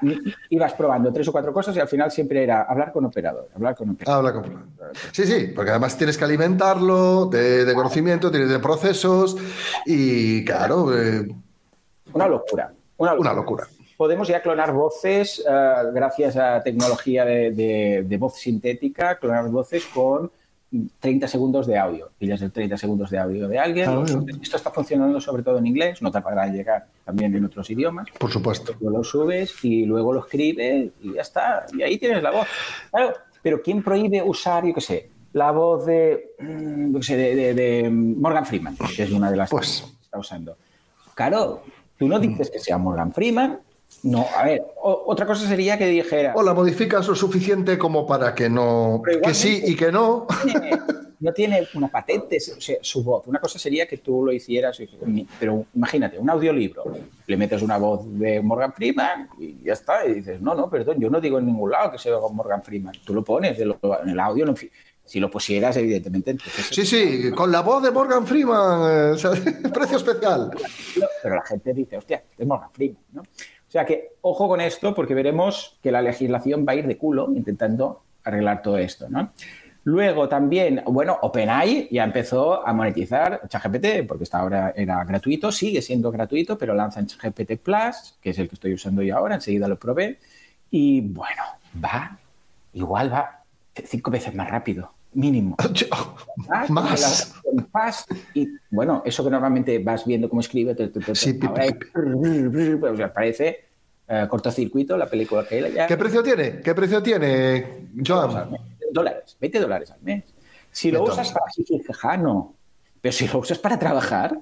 [0.48, 3.76] ibas probando tres o cuatro cosas y al final siempre era hablar con operador, hablar
[3.76, 4.26] con operador.
[4.26, 4.70] Habla con-
[5.12, 9.36] Sí, sí, porque además tienes que alimentarlo de, de conocimiento, tienes de procesos
[9.84, 11.28] y claro, eh,
[12.14, 12.72] Una locura.
[12.96, 13.30] Una locura.
[13.30, 13.66] una locura.
[13.98, 19.84] Podemos ya clonar voces eh, gracias a tecnología de, de- de voz sintética, clonar voces
[19.86, 20.30] con
[20.98, 22.10] 30 segundos de audio.
[22.18, 23.88] Pillas el 30 segundos de audio de alguien.
[24.42, 28.08] Esto está funcionando sobre todo en inglés, no tardará en llegar también en otros idiomas.
[28.18, 28.74] Por supuesto.
[28.80, 31.66] Lo subes y luego lo escribes y ya está.
[31.76, 32.46] Y ahí tienes la voz.
[32.90, 37.54] Claro, pero ¿quién prohíbe usar, yo qué sé, la voz de, mm, sé, de, de-
[37.54, 39.82] de Morgan Freeman, que es una de las Pues.
[39.98, 40.56] que está usando?
[41.14, 41.62] Claro,
[41.98, 43.60] tú no dices que sea Morgan Freeman.
[44.02, 48.06] No, a ver, o- otra cosa sería que dijera, O la modificas lo suficiente como
[48.06, 49.02] para que no.
[49.22, 50.26] Que sí y que no.
[50.46, 50.78] "Eh,
[51.18, 53.26] no tiene una patente su voz.
[53.26, 54.78] Una cosa sería que tú lo hicieras,
[55.40, 56.84] pero imagínate, un audiolibro,
[57.26, 61.00] le metes una voz de Morgan Freeman y ya está, y dices, no, no, perdón,
[61.00, 62.94] yo no digo en ningún lado que sea Morgan Freeman.
[63.04, 64.44] Tú lo pones en el audio,
[65.04, 66.36] si lo pusieras, evidentemente.
[66.70, 70.50] sí, sí, con la voz de Morgan Freeman, eh, precio especial.
[71.22, 73.22] Pero la gente dice, hostia, es Morgan Freeman, ¿no?
[73.76, 77.30] Sea que, ojo con esto, porque veremos que la legislación va a ir de culo
[77.36, 79.32] intentando arreglar todo esto, ¿no?
[79.84, 85.82] Luego también, bueno, OpenAI ya empezó a monetizar ChatGPT, porque hasta ahora era gratuito, sigue
[85.82, 89.68] siendo gratuito, pero lanzan ChatGPT Plus, que es el que estoy usando yo ahora, enseguida
[89.68, 90.20] lo probé,
[90.70, 91.42] y bueno,
[91.84, 92.18] va,
[92.72, 93.42] igual va
[93.84, 95.54] cinco veces más rápido, mínimo.
[96.70, 97.34] más.
[97.70, 100.74] Fast, y bueno, eso que normalmente vas viendo cómo escribe,
[101.12, 101.38] sí,
[102.82, 103.65] ahora parece
[104.08, 105.86] eh, cortocircuito la película que ya...
[105.86, 106.60] ¿Qué precio tiene?
[106.60, 108.56] ¿Qué precio tiene, Joan?
[108.92, 110.24] dólares, 20 dólares al mes.
[110.70, 112.54] Si lo usas para no.
[113.00, 114.38] Pero si lo usas para trabajar.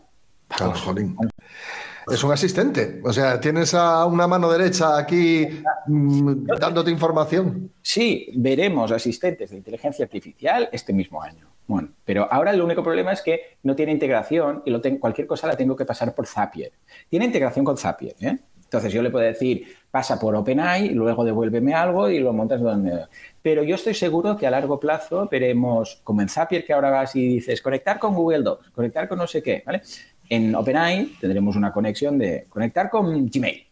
[2.11, 3.00] Es un asistente.
[3.05, 5.46] O sea, tienes a una mano derecha aquí
[5.87, 7.70] mm, dándote información.
[7.83, 11.48] Sí, veremos asistentes de inteligencia artificial este mismo año.
[11.66, 15.27] Bueno, pero ahora el único problema es que no tiene integración y lo tengo, cualquier
[15.27, 16.72] cosa la tengo que pasar por Zapier.
[17.09, 18.38] Tiene integración con Zapier, ¿eh?
[18.74, 23.04] Entonces yo le puedo decir, pasa por OpenAI, luego devuélveme algo y lo montas donde...
[23.40, 27.14] Pero yo estoy seguro que a largo plazo veremos, como en Zapier, que ahora vas
[27.14, 29.82] y dices, conectar con Google Docs, conectar con no sé qué, ¿vale?
[30.28, 33.64] En OpenAI tendremos una conexión de conectar con Gmail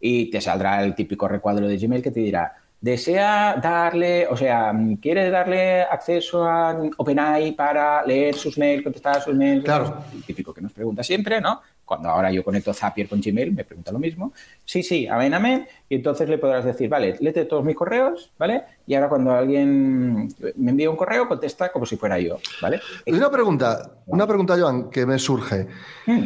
[0.00, 4.72] y te saldrá el típico recuadro de Gmail que te dirá, desea darle, o sea,
[5.02, 9.64] quiere darle acceso a OpenAI para leer sus mails, contestar sus mails.
[9.64, 9.98] Claro.
[10.14, 11.60] El típico que nos pregunta siempre, ¿no?
[11.86, 14.32] Cuando ahora yo conecto Zapier con Gmail, me pregunta lo mismo.
[14.64, 15.68] Sí, sí, amén, amén.
[15.88, 18.64] Y entonces le podrás decir, vale, léete todos mis correos, ¿vale?
[18.86, 22.80] Y ahora cuando alguien me envía un correo, contesta como si fuera yo, ¿vale?
[23.06, 25.68] Una pregunta, una pregunta, Joan, que me surge.
[26.06, 26.24] Hmm.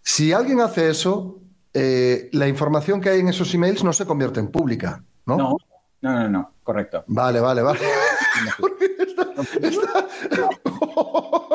[0.00, 1.38] Si alguien hace eso,
[1.74, 5.36] eh, la información que hay en esos emails no se convierte en pública, ¿no?
[5.36, 5.56] No,
[6.00, 7.04] no, no, no, correcto.
[7.06, 7.78] Vale, vale, vale.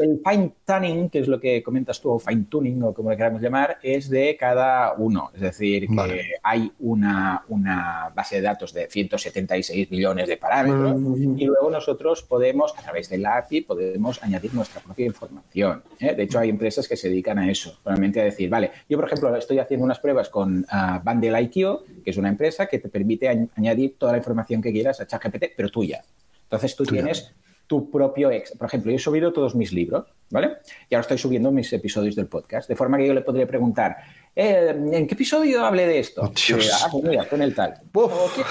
[0.00, 3.16] El fine tuning, que es lo que comentas tú, o fine tuning, o como le
[3.16, 5.30] queramos llamar, es de cada uno.
[5.34, 11.38] Es decir, que hay una, una, base de datos de 176 millones de parámetros mm.
[11.38, 15.82] y luego nosotros podemos, a través del API, podemos añadir nuestra propia información.
[16.00, 16.14] ¿eh?
[16.14, 19.06] De hecho, hay empresas que se dedican a eso, realmente a decir, vale, yo por
[19.06, 22.88] ejemplo estoy haciendo unas pruebas con uh, Bundle IQ, que es una empresa que te
[22.88, 26.02] permite añadir toda la información que quieras a ChatGPT, pero tuya.
[26.44, 27.32] Entonces tú tienes
[27.74, 28.52] tu propio ex.
[28.56, 30.58] Por ejemplo, yo he subido todos mis libros, ¿vale?
[30.88, 33.96] Y ahora estoy subiendo mis episodios del podcast, de forma que yo le podría preguntar,
[34.36, 36.22] eh, ¿en qué episodio hablé de esto?
[36.22, 37.74] Oh, ah, pues mira, con el tal.
[37.92, 38.42] O qué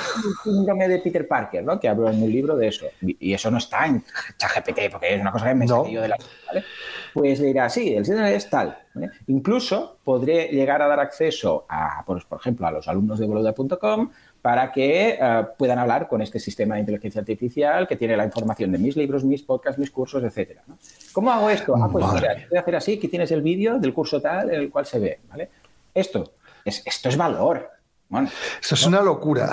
[0.43, 1.79] síndrome de Peter Parker, ¿no?
[1.79, 2.87] Que hablo en un libro de eso.
[3.01, 4.03] Y eso no está en
[4.37, 5.87] ChatGPT, porque es una cosa que me no.
[5.87, 6.17] yo de la...
[6.47, 6.63] ¿vale?
[7.13, 8.77] Pues dirá, sí, el síndrome es tal.
[9.27, 14.09] Incluso podré llegar a dar acceso a, por, por ejemplo, a los alumnos de boluda.com
[14.43, 18.73] para que eh, puedan hablar con este sistema de inteligencia artificial que tiene la información
[18.73, 20.59] de mis libros, mis podcasts, mis cursos, etc.
[21.13, 21.73] ¿Cómo hago esto?
[21.77, 24.59] Ah, pues mira, voy a hacer así, que tienes el vídeo del curso tal en
[24.59, 25.21] el cual se ve.
[25.29, 25.49] ¿vale?
[25.93, 26.33] Esto,
[26.65, 27.69] es, esto es valor.
[28.09, 28.29] Bueno,
[28.61, 29.49] esto es una locura.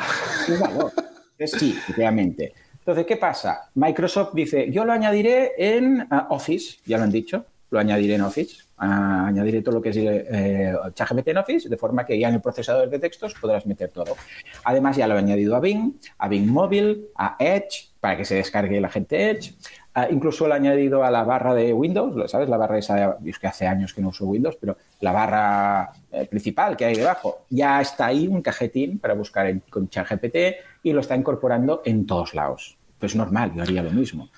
[0.48, 0.90] Es valor.
[1.38, 2.53] Sí, realmente.
[2.81, 3.70] Entonces, ¿qué pasa?
[3.76, 8.22] Microsoft dice, yo lo añadiré en ah, Office, ya lo han dicho, lo añadiré en
[8.22, 12.37] Office añadiré todo lo que es eh, ChatGPT en Office, de forma que ya en
[12.37, 14.16] el procesador de textos podrás meter todo.
[14.64, 18.37] Además, ya lo he añadido a Bing, a Bing Mobile, a Edge, para que se
[18.37, 19.54] descargue la gente Edge.
[19.92, 22.48] Ah, incluso lo he añadido a la barra de Windows, ¿sabes?
[22.48, 26.26] La barra esa, es que hace años que no uso Windows, pero la barra eh,
[26.26, 30.37] principal que hay debajo, ya está ahí un cajetín para buscar con ChatGPT
[30.85, 32.78] y lo está incorporando en todos lados.
[32.98, 34.30] Pues normal, yo haría lo mismo.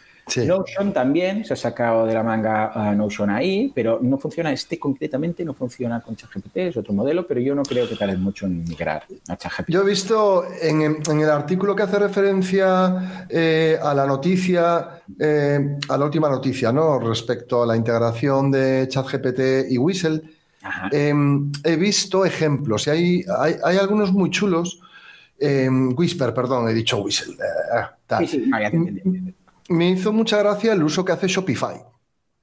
[0.47, 4.79] Notion también se ha sacado de la manga uh, Notion ahí, pero no funciona, este
[4.79, 8.47] concretamente no funciona con ChatGPT, es otro modelo, pero yo no creo que tarde mucho
[8.47, 9.71] en migrar a ChatGPT.
[9.71, 15.99] Yo he visto en, el artículo que hace referencia eh, a la noticia, eh, a
[15.99, 16.99] la última noticia, ¿no?
[17.01, 20.23] Respecto a la integración de ChatGPT y Whistle,
[20.93, 23.25] em, he visto ejemplos y hay,
[23.65, 24.81] hay, algunos muy chulos.
[25.39, 27.35] Em, Whisper, perdón, he dicho Whistle.
[27.35, 29.35] Eh, sí, sí, ya te entendí
[29.69, 31.83] me hizo mucha gracia el uso que hace Shopify.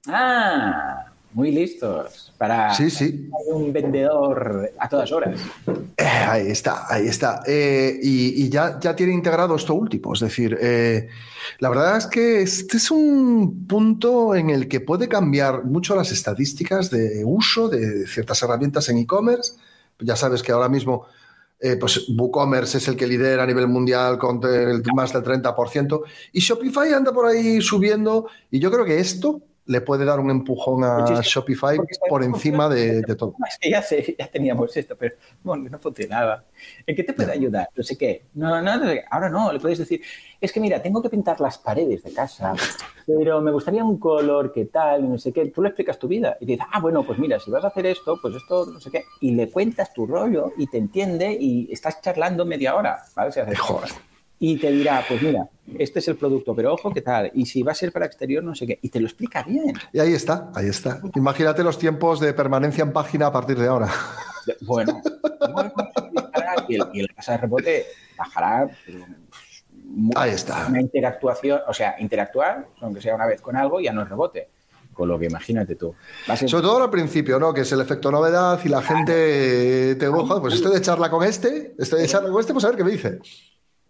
[0.08, 3.30] Ah, muy listos para sí, sí.
[3.48, 5.40] un vendedor a todas horas.
[5.96, 7.44] Eh, ahí está, ahí está.
[7.46, 10.14] Eh, y, ya, ya tiene integrado esto último.
[10.14, 11.08] Es decir, eh,
[11.60, 16.12] la verdad es que este es un punto en el que puede cambiar mucho las
[16.12, 19.54] estadísticas de uso de ciertas herramientas en e-commerce.
[20.00, 21.06] Ya sabes que ahora mismo
[21.60, 26.02] eh, pues WooCommerce es el que lidera a nivel mundial con el, más del 30%,
[26.32, 30.32] y Shopify anda por ahí subiendo, y yo creo que esto le puede dar un
[30.32, 31.78] empujón a Shopify
[32.10, 33.36] por encima de, todo.
[33.48, 36.44] Es que ya, sé, ya teníamos esto, pero bueno, no funcionaba.
[36.88, 37.70] ¿En qué te puede ayudar?
[37.76, 38.26] No sé qué.
[38.34, 38.72] No, no,
[39.12, 40.02] ahora no, le puedes decir,
[40.42, 42.56] es que mira, tengo que pintar las paredes de casa,
[43.06, 45.46] pero me gustaría un color que tal, no sé qué.
[45.46, 47.86] Tú le explicas tu vida y dices, ah, bueno, pues mira, si vas a hacer
[47.86, 49.04] esto, pues esto, no sé qué.
[49.22, 53.32] Y le cuentas tu rollo y te entiende y estás charlando media hora, ¿vale?
[53.32, 53.60] Si haces,
[54.40, 57.30] y te dirá, pues mira, este es el producto, pero ojo, ¿qué tal?
[57.34, 58.80] Y si va a ser para exterior, no sé qué.
[58.82, 59.74] Y te lo explica bien.
[59.92, 61.02] Y ahí está, ahí está.
[61.16, 63.90] Imagínate los tiempos de permanencia en página a partir de ahora.
[64.62, 65.00] Bueno,
[66.68, 67.86] y, el, y la tasa de rebote
[68.18, 68.70] bajará.
[70.16, 70.68] ahí está.
[70.68, 74.50] Una interactuación, o sea, interactuar, aunque sea una vez con algo, ya no es rebote.
[74.94, 75.94] Con lo que imagínate tú.
[76.26, 77.54] Sobre todo al principio, ¿no?
[77.54, 81.24] Que es el efecto novedad y la gente te ojo, pues estoy de charla con
[81.24, 83.20] este, estoy de charla con este, pues a ver qué me dice.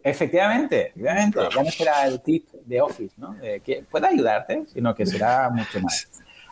[0.04, 1.40] Efectivamente, efectivamente.
[1.56, 3.36] Ya no será el tip de Office, ¿no?
[3.64, 6.08] que puede ayudarte, sino que será mucho más.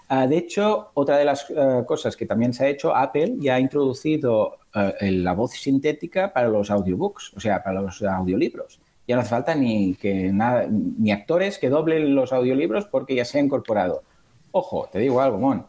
[0.09, 3.55] Ah, de hecho, otra de las eh, cosas que también se ha hecho, Apple ya
[3.55, 8.79] ha introducido eh, la voz sintética para los audiobooks, o sea, para los audiolibros.
[9.05, 13.25] Ya no hace falta ni que nada, ni actores que doblen los audiolibros porque ya
[13.25, 14.03] se ha incorporado.
[14.51, 15.65] Ojo, te digo algo, Mon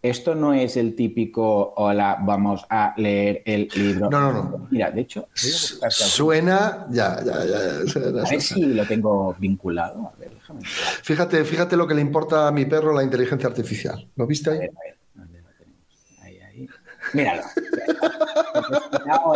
[0.00, 4.08] esto no es el típico, hola, vamos a leer el libro.
[4.08, 4.68] No, no, no.
[4.70, 7.58] Mira, de hecho, suena, ya, ya, ya.
[8.24, 10.12] a ver si lo tengo vinculado.
[10.14, 10.60] A ver, déjame.
[10.64, 14.08] Fíjate, fíjate lo que le importa a mi perro la inteligencia artificial.
[14.14, 14.56] ¿Lo viste ahí?
[14.56, 14.96] A ver, a ver.
[15.14, 16.20] ¿Dónde lo tenemos?
[16.22, 16.68] Ahí, ahí.
[17.12, 17.42] Míralo.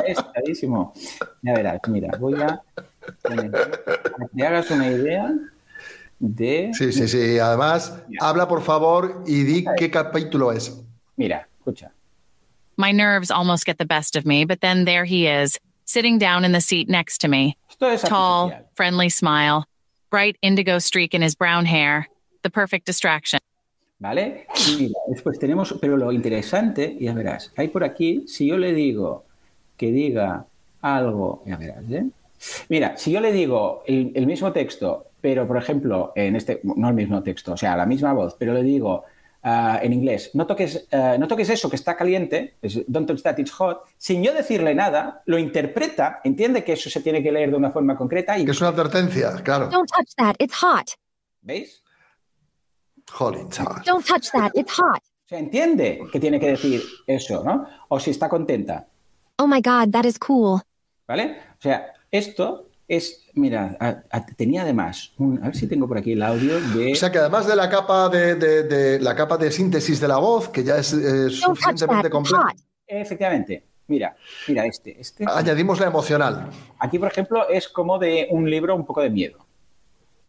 [0.07, 0.93] es clarísimo.
[1.43, 2.63] Ya verás, mira, voy a.
[3.21, 3.51] Para que
[4.37, 5.35] te hagas una idea
[6.23, 6.71] de...
[6.73, 7.39] Sí, sí, sí.
[7.39, 10.73] Además, habla por favor y di qué capítulo es.
[11.17, 11.91] Mira, escucha.
[12.77, 16.45] My nerves almost get the best of me, but then there he is, sitting down
[16.45, 17.57] in the seat next to me.
[17.79, 19.67] Tall, friendly smile,
[20.11, 22.09] bright indigo streak in his brown hair,
[22.43, 23.41] the perfect distraction.
[24.01, 24.47] ¿Vale?
[24.79, 29.25] mira, después tenemos, pero lo interesante, ya verás, hay por aquí, si yo le digo
[29.77, 30.45] que diga
[30.81, 32.07] algo, ya verás, ¿eh?
[32.69, 36.95] Mira, si yo le digo el mismo texto, pero por ejemplo, en este, no el
[36.95, 39.05] mismo texto, o sea, la misma voz, pero le digo
[39.45, 42.57] uh, en inglés, no toques, uh, no toques eso que está caliente,
[42.89, 47.01] don't touch that, it's hot, sin yo decirle nada, lo interpreta, entiende que eso se
[47.01, 48.45] tiene que leer de una forma concreta y...
[48.45, 49.69] Que es una advertencia, claro.
[49.69, 50.91] Don't touch that, it's hot.
[51.41, 51.83] ¿Veis?
[53.13, 53.37] Hot.
[53.85, 55.03] Don't touch that, it's hot.
[55.03, 57.67] O sea, entiende que tiene que decir eso, ¿no?
[57.89, 58.89] O si está contenta.
[59.39, 60.61] Oh my God, that is cool.
[61.07, 61.37] ¿Vale?
[61.59, 64.05] O sea, esto es, mira,
[64.37, 66.93] tenía además, a ver si tengo por aquí el audio de...
[66.93, 70.49] O sea que además de la capa de, la capa de síntesis de la voz,
[70.49, 72.55] que ya es suficientemente completa.
[72.87, 73.65] Efectivamente.
[73.89, 74.17] Mira,
[74.49, 75.25] mira este, este.
[75.29, 76.51] Añadimos la emocional.
[76.79, 79.45] Aquí, por ejemplo, es como de un libro un poco de miedo.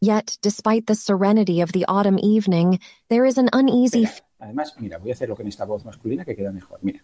[0.02, 4.08] Yet, despite the serenity of the autumn evening, there is an uneasy.
[4.39, 6.80] Además, mira, voy a hacerlo con esta voz masculina que queda mejor.
[6.82, 7.00] Mira.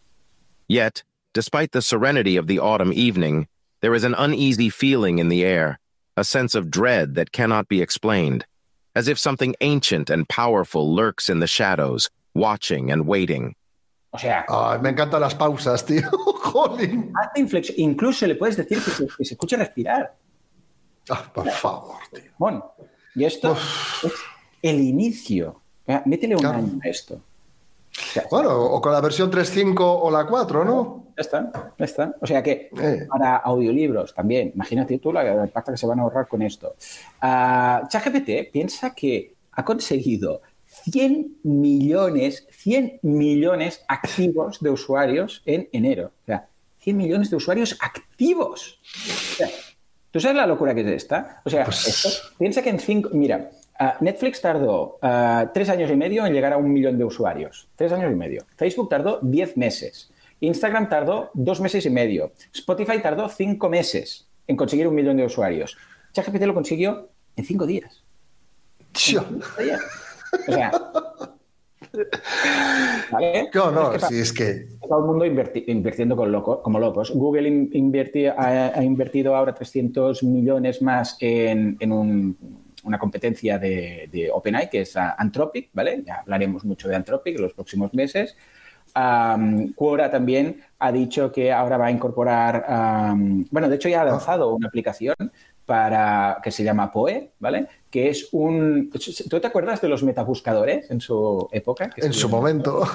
[0.67, 3.47] Yet, despite the serenity of the autumn evening,
[3.81, 5.79] There is an uneasy feeling in the air,
[6.17, 8.45] a sense of dread that cannot be explained,
[8.93, 13.55] as if something ancient and powerful lurks in the shadows, watching and waiting.
[14.11, 16.09] O sea, Ay, me encantan las pausas, tío.
[16.43, 17.13] Jolín.
[17.15, 17.75] Hace inflexión.
[17.77, 20.15] Incluso le puedes decir que se, que se escuche respirar.
[21.09, 22.31] Ah, por favor, tío.
[22.37, 22.73] Bueno,
[23.15, 24.03] y esto Uf.
[24.03, 24.13] es
[24.61, 25.61] el inicio.
[26.05, 26.57] Métele un claro.
[26.57, 27.21] año a esto.
[28.29, 31.08] Bueno, o con la versión 3.5 o la 4, ¿no?
[31.19, 32.15] Ya está, ya está.
[32.21, 33.05] O sea que eh.
[33.09, 36.75] para audiolibros también, imagínate tú la pasta que se van a ahorrar con esto.
[37.21, 46.13] Uh, ChatGPT piensa que ha conseguido 100 millones, 100 millones activos de usuarios en enero.
[46.23, 48.79] O sea, 100 millones de usuarios activos.
[48.85, 49.49] O sea,
[50.11, 51.41] ¿Tú sabes la locura que es esta?
[51.43, 51.85] O sea, pues...
[51.85, 53.09] esto, piensa que en cinco...
[53.11, 53.49] Mira,
[53.81, 57.69] Uh, Netflix tardó uh, tres años y medio en llegar a un millón de usuarios.
[57.77, 58.45] Tres años y medio.
[58.57, 60.11] Facebook tardó diez meses.
[60.41, 62.31] Instagram tardó dos meses y medio.
[62.53, 65.77] Spotify tardó cinco meses en conseguir un millón de usuarios.
[66.13, 68.03] ChatGPT lo consiguió en cinco días.
[68.91, 69.23] Tío.
[70.47, 70.71] O sea.
[73.11, 73.49] ¿vale?
[73.55, 74.67] No, no, es que, si es que.
[74.87, 77.11] Todo el mundo inverti invirtiendo con loco, como locos.
[77.11, 82.37] Google inverti ha, ha, invertido ahora 300 millones más en, en un
[82.83, 86.03] una competencia de, de OpenAI, que es Anthropic, ¿vale?
[86.05, 88.35] Ya hablaremos mucho de Anthropic en los próximos meses.
[88.95, 92.65] Um, Quora también ha dicho que ahora va a incorporar,
[93.13, 95.15] um, bueno, de hecho ya ha lanzado una aplicación
[95.69, 97.67] para que se llama Poe, ¿vale?
[97.91, 98.89] Que es un.
[99.29, 101.91] ¿Tú te acuerdas de los metabuscadores en su época?
[101.95, 102.81] en su momento.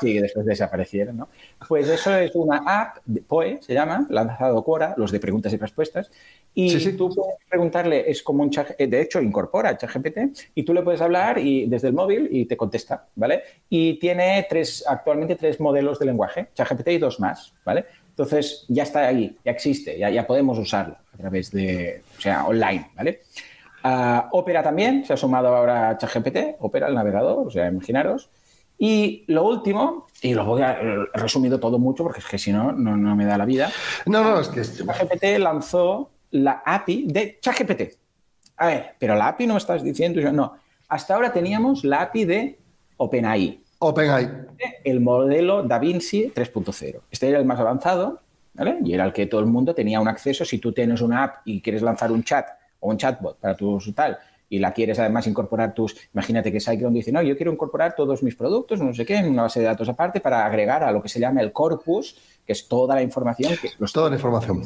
[0.00, 1.28] Sí, después desaparecieron, ¿no?
[1.68, 2.98] Pues eso es una app,
[3.28, 6.10] POE se llama, lanzado Quora, los de preguntas y respuestas,
[6.54, 10.18] y tú puedes preguntarle, es como un chat, de hecho incorpora ChatGPT,
[10.56, 13.42] y tú le puedes hablar y, desde el móvil y te contesta, ¿vale?
[13.68, 17.84] Y tiene tres, actualmente tres modelos de lenguaje, ChatGPT y dos más, ¿vale?
[18.12, 22.44] Entonces ya está ahí, ya existe, ya, ya podemos usarlo a través de, o sea,
[22.44, 23.22] online, ¿vale?
[23.84, 28.28] Uh, Opera también, se ha sumado ahora a ChatGPT, Opera, el navegador, o sea, imaginaros.
[28.78, 30.78] Y lo último, y lo voy a
[31.14, 33.70] resumido todo mucho porque es que si no, no me da la vida.
[34.06, 34.62] No, no, es que.
[34.62, 37.96] ChatGPT lanzó la API de ChatGPT.
[38.56, 40.20] A ver, pero la API no me estás diciendo.
[40.32, 40.54] No,
[40.88, 42.58] hasta ahora teníamos la API de
[42.96, 43.60] OpenAI.
[43.82, 44.30] OpenAI.
[44.84, 47.00] El modelo DaVinci 3.0.
[47.10, 48.20] Este era el más avanzado,
[48.54, 48.78] ¿vale?
[48.84, 50.44] Y era el que todo el mundo tenía un acceso.
[50.44, 52.46] Si tú tienes una app y quieres lanzar un chat
[52.80, 54.18] o un chatbot para tu tal
[54.48, 58.22] y la quieres además incorporar tus, imagínate que SiteGround dice, no, yo quiero incorporar todos
[58.22, 61.02] mis productos, no sé qué, en una base de datos aparte para agregar a lo
[61.02, 62.16] que se llama el corpus,
[62.46, 63.54] que es toda la información.
[63.60, 64.62] Que los toda la información.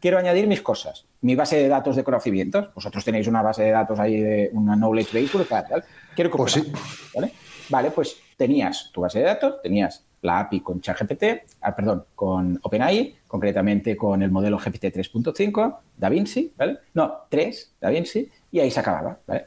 [0.00, 3.70] Quiero añadir mis cosas, mi base de datos de conocimientos, vosotros tenéis una base de
[3.70, 5.84] datos ahí de una knowledge base brutal, ¿vale?
[6.14, 6.72] Quiero pues sí.
[7.14, 7.32] ¿vale?
[7.68, 11.24] Vale, pues tenías tu base de datos, tenías la API con ChatGPT,
[11.60, 16.78] ah, perdón, con OpenAI, concretamente con el modelo GPT 3.5, DaVinci, ¿vale?
[16.94, 19.46] No, 3, DaVinci, y ahí se acababa, ¿vale?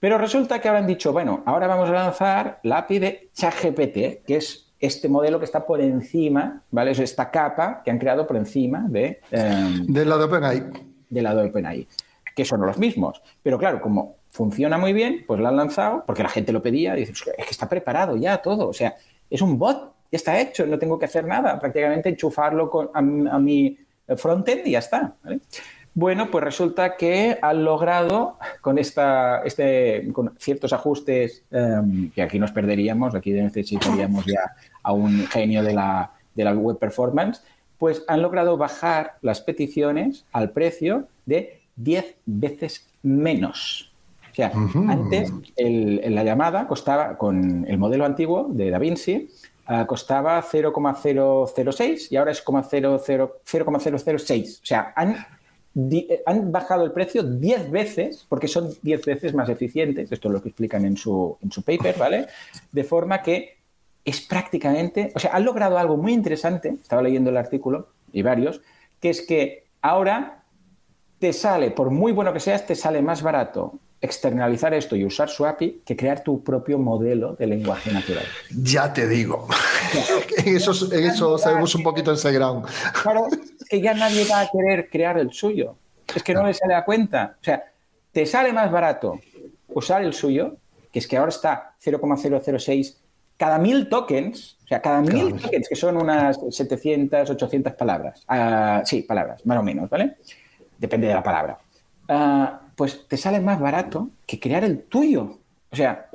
[0.00, 4.24] Pero resulta que ahora han dicho, bueno, ahora vamos a lanzar la API de ChatGPT,
[4.24, 6.92] que es este modelo que está por encima, ¿vale?
[6.92, 9.20] Es esta capa que han creado por encima de...
[9.32, 10.62] Eh, de la de OpenAI.
[11.10, 11.88] De la de OpenAI,
[12.36, 13.20] que son los mismos.
[13.42, 16.96] Pero claro, como funciona muy bien, pues la han lanzado porque la gente lo pedía
[16.96, 18.94] y dice, es que está preparado ya todo, o sea,
[19.28, 23.02] es un bot, ya está hecho, no tengo que hacer nada, prácticamente enchufarlo con, a,
[23.40, 23.76] mi
[24.16, 25.16] frontend y ya está.
[25.92, 32.38] Bueno, pues resulta que han logrado con esta, este, con ciertos ajustes em, que aquí
[32.38, 37.42] nos perderíamos, aquí necesitaríamos ya a un genio de la, de la web performance,
[37.76, 43.87] pues han logrado bajar las peticiones al precio de 10 veces menos
[44.38, 44.52] sea,
[44.88, 49.28] antes la llamada costaba, con el modelo antiguo de Da Vinci,
[49.68, 54.60] uh, costaba 0,006 y ahora es 0,006.
[54.62, 55.16] O sea, han,
[56.26, 60.42] han bajado el precio 10 veces, porque son 10 veces más eficientes, esto es lo
[60.42, 62.28] que explican en su, en su paper, ¿vale?
[62.70, 63.58] De forma que
[64.04, 68.60] es prácticamente, o sea, han logrado algo muy interesante, estaba leyendo el artículo y varios,
[69.00, 70.44] que es que ahora
[71.18, 75.28] te sale, por muy bueno que seas, te sale más barato externalizar esto y usar
[75.28, 78.24] su API que crear tu propio modelo de lenguaje natural.
[78.62, 79.48] Ya te digo.
[80.36, 82.66] en eso, eso sabemos un poquito en ground.
[83.02, 85.76] Claro, es que ya nadie va a querer crear el suyo.
[86.14, 87.36] Es que no, le sale a cuenta.
[87.40, 87.64] O sea,
[88.12, 89.20] te sale más barato
[89.68, 90.56] usar el suyo,
[90.92, 92.98] que es que ahora está 0,006
[93.36, 98.24] cada mil tokens, o sea, cada mil tokens, que son unas 700, 800 palabras.
[98.28, 100.16] Uh, sí, palabras, más o menos, ¿vale?
[100.76, 101.58] Depende de la palabra.
[102.08, 105.40] Uh, pues te sale más barato que crear el tuyo.
[105.72, 106.08] O sea,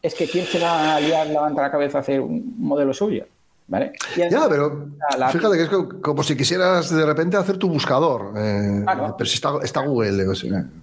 [0.00, 3.26] es que ¿quién se va a liar, levanta la cabeza a hacer un modelo suyo?
[3.68, 3.92] ¿Vale?
[4.16, 4.88] Ya, pero
[5.30, 8.32] fíjate que es como, si quisieras de repente hacer tu buscador.
[8.34, 8.82] Eh,
[9.16, 10.26] pero si está, Google.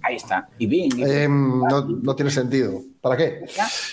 [0.02, 0.48] Ahí está.
[0.56, 1.00] Y Bing.
[1.00, 2.80] Em, no, tiene sentido.
[3.00, 3.44] ¿Para qué?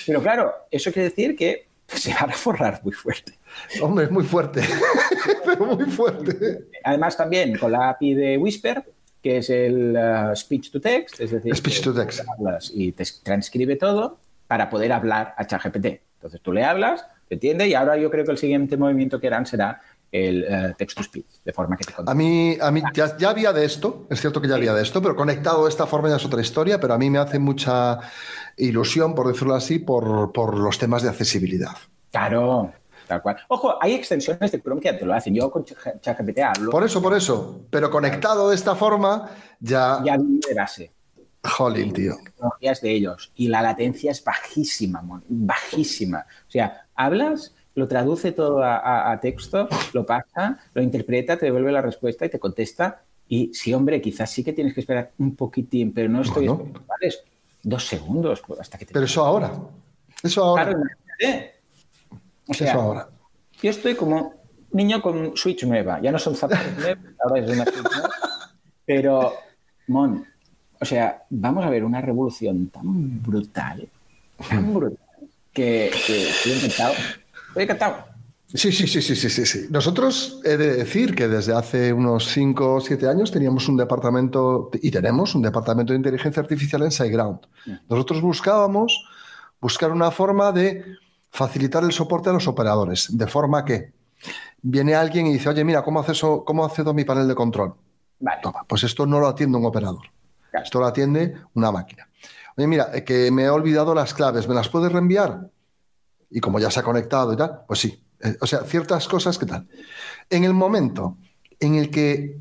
[0.05, 3.33] Pero claro, eso quiere decir que se va a forrar muy fuerte.
[3.81, 4.61] Hombre, es muy fuerte.
[5.45, 6.67] pero muy fuerte.
[6.83, 8.94] Además, también con la API de Whisper,
[9.25, 12.21] que es el uh, speech to text, es decir, speech to text.
[12.29, 15.99] hablas y te transcribe todo para poder hablar a ChatGPT.
[16.17, 19.25] Entonces tú le hablas, te entiende y ahora yo creo que el siguiente movimiento que
[19.25, 22.83] harán será el uh, text to speech, de forma que te A mí, a mí
[22.93, 25.71] ya, ya, había de esto, es cierto que ya había de esto, pero conectado de
[25.71, 28.01] esta forma ya es otra historia, pero a mí me hace mucha
[28.57, 31.75] ilusión, por decirlo así, por, por los temas de accesibilidad.
[32.11, 32.71] Claro,
[33.07, 33.37] Tal cual.
[33.47, 35.33] Ojo, hay extensiones de Chrome que te lo hacen.
[35.33, 36.71] Yo con ChatGPT hablo.
[36.71, 37.61] Por eso, por eso.
[37.69, 39.29] Pero conectado de esta forma,
[39.59, 40.01] ya.
[40.03, 40.91] Ya de base.
[41.43, 42.15] Jolín, tío.
[42.23, 43.31] Tecnologías de ellos.
[43.35, 46.25] Y la latencia es bajísima, bajísima.
[46.47, 51.81] O sea, hablas, lo traduce todo a, texto, lo pasa, lo interpreta, te devuelve la
[51.81, 53.03] respuesta y te contesta.
[53.27, 56.81] Y sí, hombre, quizás sí que tienes que esperar un poquitín, pero no estoy esperando,
[57.63, 58.93] Dos segundos pues, hasta que te.
[58.93, 59.51] Pero eso ahora.
[60.21, 60.65] Eso ahora.
[60.65, 60.83] Claro,
[62.47, 63.09] o sea, ahora.
[63.61, 64.33] Yo estoy como
[64.71, 66.01] niño con Switch nueva.
[66.01, 68.09] Ya no son zapatos nuevos, ahora es una Switch nueva.
[68.85, 69.33] Pero,
[69.87, 70.25] Mon,
[70.79, 73.87] o sea, vamos a ver una revolución tan brutal,
[74.49, 74.99] tan brutal,
[75.51, 76.93] que, estoy encantado.
[77.47, 78.15] Estoy encantado.
[78.53, 79.65] Sí, sí, sí, sí, sí, sí, sí.
[79.69, 84.69] Nosotros he de decir que desde hace unos 5 o 7 años teníamos un departamento,
[84.81, 87.39] y tenemos un departamento de inteligencia artificial en SiteGround.
[87.65, 87.71] Mm.
[87.89, 89.05] Nosotros buscábamos
[89.59, 90.85] buscar una forma de
[91.35, 93.91] facilitar el soporte a los operadores, de forma que
[94.61, 97.75] viene alguien y dice, oye, mira, ¿cómo accedo, cómo accedo a mi panel de control?
[98.17, 98.41] Vale.
[98.67, 100.05] pues esto no lo atiende un operador,
[100.53, 102.07] esto lo atiende una máquina.
[102.55, 105.51] Oye, mira, eh, que me he olvidado las claves, ¿me las puedes reenviar?
[106.29, 108.01] Y como ya se ha conectado y tal, pues sí.
[108.21, 109.67] Eh, o sea, ciertas cosas que tal.
[110.29, 111.17] En el momento
[111.59, 112.39] en el que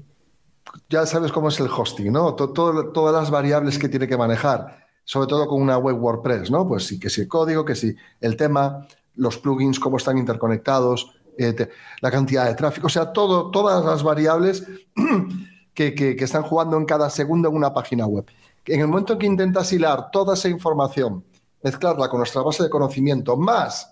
[0.89, 2.35] ya sabes cómo es el hosting, ¿no?
[2.35, 6.67] todas las variables que tiene que manejar, sobre todo con una web WordPress, ¿no?
[6.67, 8.87] Pues sí, que si el código, que si el tema,
[9.17, 11.69] los plugins, cómo están interconectados, eh,
[12.01, 14.67] la cantidad de tráfico, o sea, todo, todas las variables
[15.75, 18.27] que, están jugando en cada segundo en una página web.
[18.67, 21.25] En el momento en que intentas hilar toda esa información,
[21.63, 23.91] mezclarla con nuestra base de conocimiento, más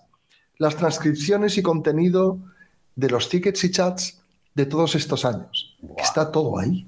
[0.57, 2.39] las transcripciones y contenido
[2.95, 5.77] de los tickets y chats de todos estos años.
[5.97, 6.87] Está todo ahí.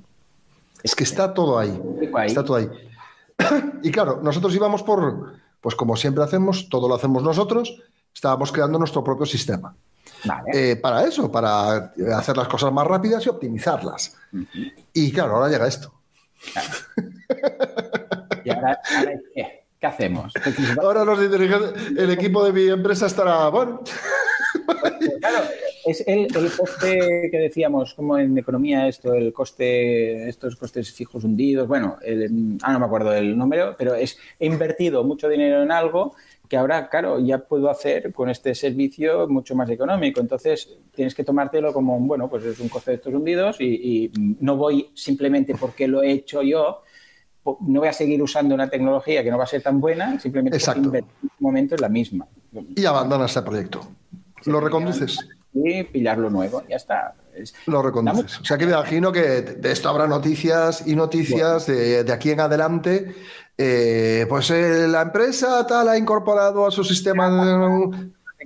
[0.84, 1.80] Es que está todo ahí.
[2.26, 2.70] Está todo ahí.
[3.84, 7.82] Y claro, nosotros íbamos por, pues como siempre hacemos, todo lo hacemos nosotros,
[8.14, 9.76] estábamos creando nuestro propio sistema.
[10.54, 14.16] Eh, para eso, para hacer las cosas más rápidas y optimizarlas.
[14.94, 15.94] Y claro, ahora llega esto.
[18.44, 18.80] ¿Y ahora,
[19.34, 19.65] qué?
[19.86, 20.34] ¿Qué hacemos?
[20.82, 23.82] Ahora el equipo de mi empresa estará, bueno.
[25.20, 25.40] Claro,
[25.86, 26.28] es el,
[26.58, 31.98] coste que decíamos, como en economía esto, el coste, estos costes fijos hundidos, bueno,
[32.64, 36.16] ah, no me acuerdo el número, pero es, he invertido mucho dinero en algo
[36.48, 40.20] que ahora, claro, ya puedo hacer con este servicio mucho más económico.
[40.20, 44.56] Entonces, tienes que tomártelo como, bueno, pues es un coste de estos hundidos y, no
[44.56, 46.82] voy simplemente porque lo he hecho yo,
[47.62, 50.58] no voy a seguir usando una tecnología que no va a ser tan buena, simplemente
[50.58, 52.28] en un momento es la misma.
[52.76, 53.88] Y abandonas ese proyecto.
[54.46, 55.20] ¿Lo reconduces?
[55.54, 57.14] Y pillar lo nuevo, ya está.
[57.68, 58.40] Lo reconduces.
[58.40, 62.32] O sea que me imagino que de esto habrá noticias y noticias de, de, aquí
[62.32, 63.14] en adelante
[63.58, 67.90] eh, pues eh, la empresa tal ha incorporado a su sistema.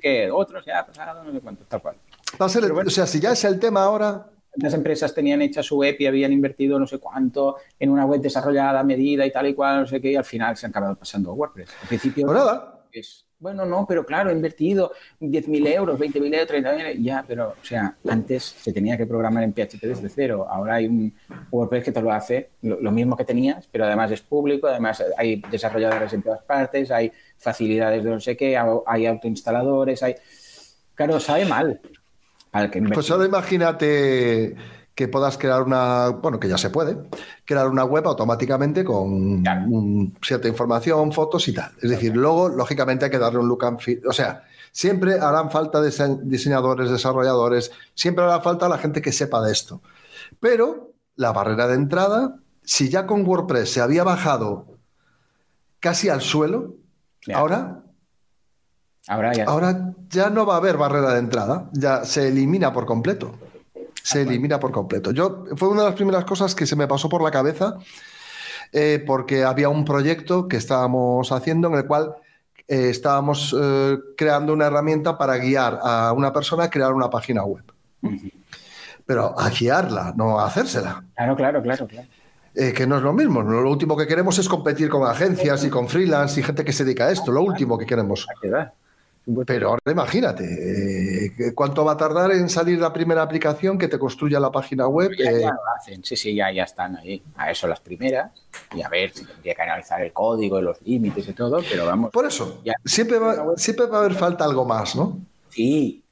[0.01, 1.95] Que otros ya pasado, no sé cuánto, tal cual.
[2.39, 4.27] o sea, si ya es el tema ahora.
[4.55, 8.19] Las empresas tenían hecha su web y habían invertido no sé cuánto en una web
[8.21, 10.95] desarrollada medida y tal y cual, no sé qué, y al final se han acabado
[10.95, 11.69] pasando a WordPress.
[11.81, 12.25] Al principio.
[12.25, 12.85] Pues nada.
[12.91, 14.91] Es, bueno, no, pero claro, he invertido
[15.21, 19.53] 10.000 euros, 20.000 euros, 30.000 ya, pero, o sea, antes se tenía que programar en
[19.53, 20.45] PHP desde cero.
[20.49, 21.13] Ahora hay un
[21.49, 25.41] WordPress que te lo hace lo, mismo que tenías, pero además es público, además hay
[25.49, 30.15] desarrolladores en todas partes, hay facilidades de no sé qué, hay autoinstaladores, hay...
[30.93, 31.79] Claro, sabe mal.
[32.93, 34.55] Pues ahora imagínate
[34.99, 36.97] que puedas crear una, bueno, que ya se puede,
[37.45, 39.43] crear una web automáticamente con
[40.21, 41.71] cierta información, fotos y tal.
[41.81, 44.05] Es decir, luego, lógicamente, hay que darle un look and feel.
[44.05, 44.43] O sea,
[44.73, 49.81] siempre harán falta diseñadores, desarrolladores, siempre hará falta la gente que sepa de esto.
[50.41, 54.67] Pero la barrera de entrada, si ya con WordPress se había bajado
[55.79, 56.75] casi al suelo,
[57.33, 57.83] ahora
[59.09, 59.43] Ahora ya.
[59.43, 63.33] Ahora ya no va a haber barrera de entrada, ya se elimina por completo
[64.01, 65.11] se elimina por completo.
[65.11, 67.77] Yo fue una de las primeras cosas que se me pasó por la cabeza
[68.71, 72.15] eh, porque había un proyecto que estábamos haciendo en el cual
[72.67, 77.43] eh, estábamos eh, creando una herramienta para guiar a una persona a crear una página
[77.43, 77.63] web.
[79.05, 81.03] Pero a guiarla, no a hacérsela.
[81.15, 82.07] Claro, claro, claro, claro.
[82.53, 83.41] que no es lo mismo.
[83.41, 86.83] Lo último que queremos es competir con agencias y con freelance y gente que se
[86.83, 87.31] dedica a esto.
[87.31, 88.27] Lo último que queremos.
[89.45, 90.43] Pero ahora imagínate,
[91.25, 94.87] eh, ¿cuánto va a tardar en salir la primera aplicación que te construya la página
[94.87, 95.11] web?
[95.17, 97.21] Ya, eh, lo hacen, sí, sí, ya, ya están ahí.
[97.35, 98.31] A eso las primeras.
[98.73, 102.11] Y a ver, si tendría que analizar el código, los límites y todo, pero vamos.
[102.11, 105.19] Por eso, siempre, va, siempre va a haber falta algo más, ¿no?
[105.49, 106.03] Sí.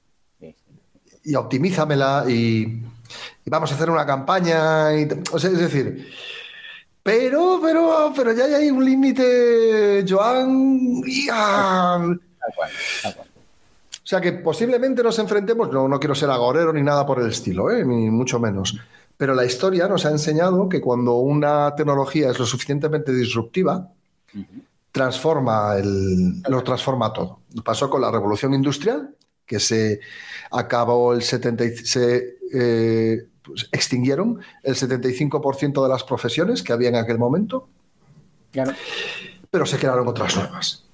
[1.24, 2.84] Y optimízamela y,
[3.46, 4.94] vamos a hacer una campaña.
[4.96, 6.08] Y, o sea, es decir,
[7.02, 11.02] pero, pero, pero ya hay un límite, Joan.
[12.48, 17.30] O sea que posiblemente nos enfrentemos, no, no quiero ser agorero ni nada por el
[17.30, 17.84] estilo, ¿eh?
[17.84, 18.78] ni mucho menos.
[19.18, 23.92] Pero la historia nos ha enseñado que cuando una tecnología es lo suficientemente disruptiva,
[24.92, 27.42] transforma el, lo transforma todo.
[27.66, 29.14] Pasó con la revolución industrial,
[29.46, 30.00] que se
[30.52, 36.96] acabó el 70, se eh, pues, extinguieron el 75% de las profesiones que había en
[36.96, 37.68] aquel momento,
[39.52, 40.87] pero se crearon otras nuevas.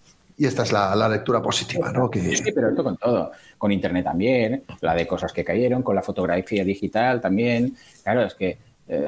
[0.43, 2.11] Y esta es la, lectura positiva, ¿no?
[2.11, 2.19] Que...
[2.19, 3.31] Sí, pero esto con todo.
[3.57, 7.77] Con Internet también, la de cosas que cayeron, con la fotografía digital también.
[8.03, 9.07] Claro, es que eh,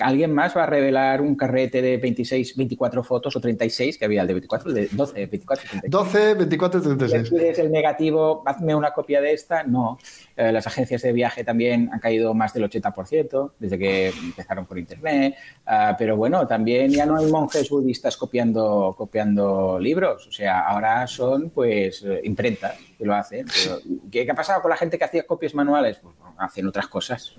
[0.00, 4.22] alguien más va a revelar un carrete de 26, 24 fotos o 36 que había
[4.22, 5.90] el de 24, el de 12, 24, 36.
[5.90, 7.28] 12, 24, 36.
[7.28, 8.42] ¿Quieres el negativo?
[8.46, 9.62] Hazme una copia de esta.
[9.64, 9.98] No.
[10.40, 14.78] Eh, las agencias de viaje también han caído más del 80% desde que empezaron por
[14.78, 15.34] Internet.
[15.66, 20.26] Ah, pero bueno, también ya no hay monjes budistas copiando, copiando libros.
[20.26, 23.48] O sea, ahora son pues eh, imprentas que lo hacen.
[24.10, 25.98] ¿qué, ha pasado con la gente que hacía copias manuales?
[25.98, 27.34] Pues hacen otras cosas.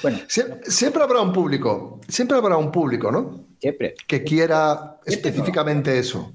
[0.00, 3.44] Bueno, siempre, habrá un público, siempre habrá un público, ¿no?
[3.60, 3.96] Siempre.
[4.06, 6.32] Que quiera específicamente eso.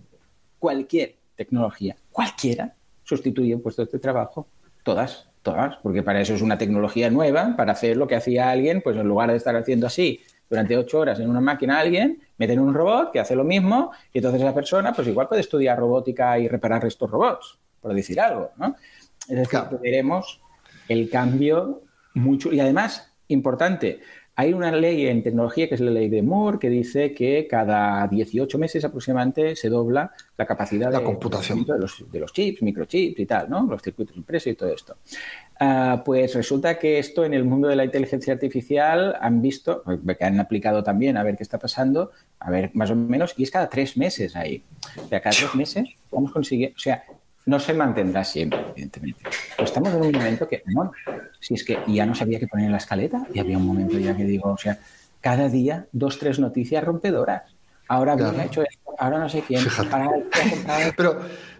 [0.60, 4.48] Cualquier tecnología, cualquiera, sustituye puestos de trabajo.
[4.84, 8.82] Todas, todas, porque para eso es una tecnología nueva, para hacer lo que hacía alguien,
[8.82, 12.60] pues en lugar de estar haciendo así durante ocho horas en una máquina alguien, meten
[12.60, 16.38] un robot que hace lo mismo y entonces esa persona pues igual puede estudiar robótica
[16.38, 18.76] y reparar estos robots, por decir algo, ¿no?
[19.30, 20.42] Es decir, veremos
[20.90, 21.84] el cambio
[22.14, 24.02] mucho y además importante,
[24.36, 28.08] hay una ley en tecnología que es la ley de Moore que dice que cada
[28.08, 33.20] 18 meses aproximadamente se dobla la capacidad de computación de los, de los, chips, microchips
[33.20, 33.68] y tal, ¿no?
[33.70, 34.98] Los circuitos impresos y todo esto.
[35.60, 39.84] Ah, pues resulta que esto en el mundo de la inteligencia artificial han visto,
[40.18, 43.44] que han aplicado también a ver qué está pasando, a ver más o menos, y
[43.44, 44.64] es cada tres meses ahí.
[44.98, 47.04] O sea, cada tres meses vamos consiguiendo, o sea,
[47.52, 49.24] no se mantendrá siempre, evidentemente.
[49.58, 50.94] Pero estamos en un momento que, bueno,
[51.38, 54.00] si es que ya no sabía qué poner en la escaleta, y había un momento
[54.00, 54.80] ya que digo, o sea,
[55.20, 57.44] cada día dos, tres noticias rompedoras.
[57.90, 59.66] Ahora había hecho esto, ahora no sé quién.
[60.96, 61.20] pero,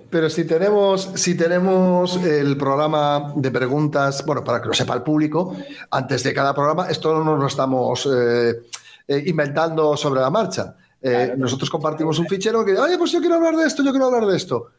[0.10, 5.04] pero si tenemos, si tenemos el programa de preguntas, bueno, para que lo sepa el
[5.04, 5.58] público,
[5.90, 8.62] antes de cada programa, esto no nos lo estamos eh,
[9.10, 10.74] eh, inventando sobre la marcha.
[11.02, 14.06] Eh, nosotros compartimos un fichero que, oye, pues yo quiero hablar de esto, yo quiero
[14.06, 14.70] hablar de esto.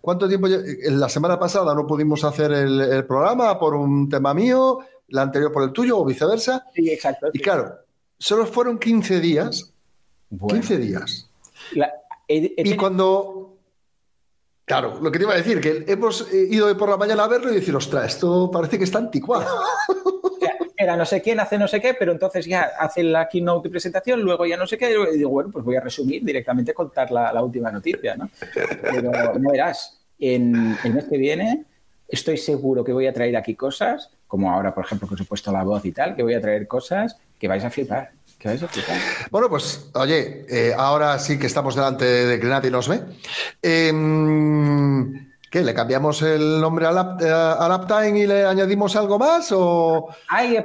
[0.00, 0.46] ¿Cuánto tiempo?
[0.48, 5.62] La semana pasada no pudimos hacer el, programa por un tema mío, la anterior por
[5.62, 6.66] el tuyo o viceversa.
[6.74, 7.28] Sí, exacto.
[7.32, 7.78] Y claro,
[8.18, 9.72] solo fueron 15 días.
[10.48, 11.30] 15 días.
[12.28, 13.56] y cuando...
[14.64, 17.50] Claro, lo que te iba a decir, que hemos ido por la mañana a verlo
[17.50, 19.46] y decir, ostras, esto parece que está anticuado.
[20.80, 24.22] era no sé quién hace no sé qué, pero entonces ya hace la keynote presentación,
[24.22, 27.42] luego ya no sé qué, y digo, bueno, pues voy a resumir directamente, contar la,
[27.42, 28.30] última noticia, ¿no?
[28.54, 31.64] Pero no verás, en el mes que viene
[32.08, 35.24] estoy seguro que voy a traer aquí cosas, como ahora, por ejemplo, que os he
[35.24, 38.10] puesto la voz y tal, que voy a traer cosas que vais a flipar.
[39.30, 43.00] Bueno, pues, oye, eh, ahora sí que estamos delante de que nadie nos ve.
[43.62, 43.92] Eh,
[45.50, 45.64] ¿Qué?
[45.64, 49.50] ¿Le cambiamos el nombre al, up, Uptime y le añadimos algo más?
[49.50, 50.56] O, ahí,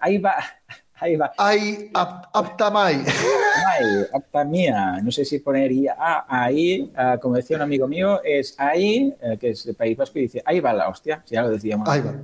[0.00, 0.34] ahí va.
[0.94, 1.32] Ahí va.
[1.36, 3.04] Ahí, Aptamai.
[4.14, 5.00] Aptamia.
[5.02, 9.36] No sé si ponería ah, ahí, ah, como decía un amigo mío, es ahí, eh,
[9.38, 11.20] que es de País Vasco, y dice, ahí va la hostia.
[11.24, 11.86] Si ya lo decíamos.
[11.90, 12.14] Ahí va.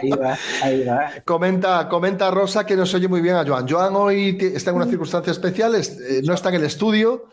[0.00, 0.38] Ahí va.
[0.62, 3.68] Ahí va, Comenta, comenta Rosa que nos oye muy bien a Joan.
[3.68, 7.28] Joan hoy está en una circunstancia especial, eh, no está en el estudio,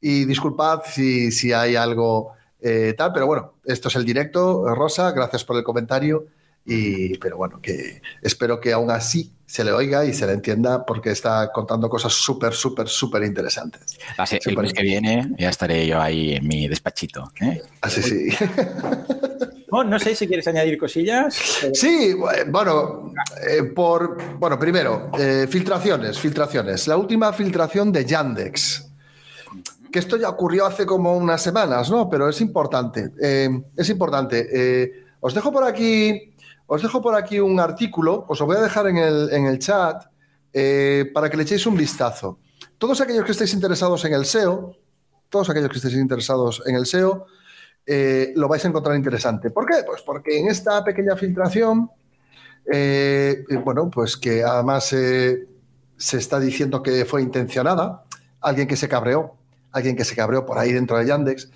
[0.00, 2.32] y disculpad si, si hay algo
[2.62, 4.74] eh, tal, pero bueno, esto es el directo.
[4.74, 6.26] Rosa, gracias por el comentario.
[6.64, 10.84] Y, pero bueno, que espero que aún así se le oiga y se le entienda
[10.84, 13.98] porque está contando cosas súper, súper, súper interesantes.
[14.18, 17.32] Así, el mes que viene ya estaré yo ahí en mi despachito.
[17.40, 17.62] ¿eh?
[17.80, 18.28] Así sí.
[19.72, 21.34] no sé si quieres añadir cosillas.
[21.72, 23.12] Sí, bueno,
[23.48, 25.10] eh, por bueno, primero,
[25.48, 26.86] filtraciones, filtraciones.
[26.86, 28.89] La última filtración de Yandex
[29.90, 32.08] que esto ya ocurrió hace como unas semanas, ¿no?
[32.08, 34.48] Pero es importante, eh, es importante.
[34.52, 36.34] Eh, os dejo por aquí,
[36.66, 40.04] os dejo por aquí un artículo, os lo voy a dejar en el, chat
[40.52, 42.38] eh, para que le echéis un vistazo.
[42.78, 44.76] Todos aquellos que estéis interesados en el SEO,
[45.28, 47.26] todos aquellos que estéis interesados en el SEO,
[48.36, 49.50] lo vais a encontrar interesante.
[49.50, 49.82] ¿Por qué?
[49.84, 51.90] Pues porque en esta pequeña filtración,
[53.64, 55.46] bueno, pues que además se
[55.96, 58.04] está diciendo que fue intencionada,
[58.40, 59.39] alguien que se cabreó,
[59.72, 61.50] alguien que se cabreó por ahí dentro de Yandex,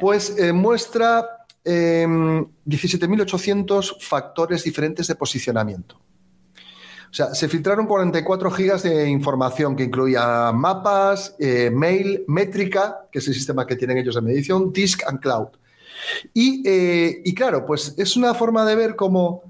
[0.00, 6.00] pues eh, muestra 17.800 em, factores diferentes de posicionamiento.
[7.10, 13.20] O sea, se filtraron 44 gigas de información que incluía mapas, eh, mail, métrica, que
[13.20, 15.48] es el sistema que tienen ellos de medición, disk and cloud.
[16.34, 19.42] Y, eh, claro, pues es una forma de ver cómo,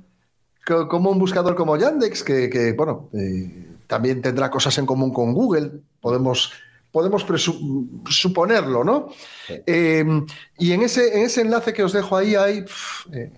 [0.89, 3.11] como un buscador como Yandex, que, que bueno,
[3.89, 6.53] también tendrá cosas en común con Google, podemos
[6.99, 7.24] podemos
[8.11, 9.09] suponerlo, ¿no?
[9.66, 10.26] Em,
[10.59, 12.64] y en ese, en ese enlace que os dejo ahí hay
[13.12, 13.30] eh,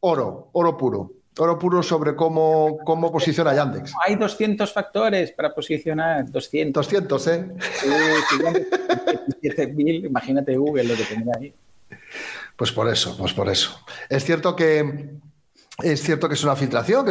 [0.00, 1.12] oro, oro puro.
[1.38, 3.94] Oro puro sobre cómo, cómo posiciona Yandex.
[4.06, 6.84] Hay 200 factores para posicionar, 200.
[6.84, 7.48] 200, ¿eh?
[9.40, 9.58] Sí,
[10.04, 11.54] imagínate Google lo que tendrá ahí.
[12.54, 13.80] Pues por eso, pues por eso.
[14.10, 15.16] Es cierto que
[15.78, 17.06] es cierto que es una filtración,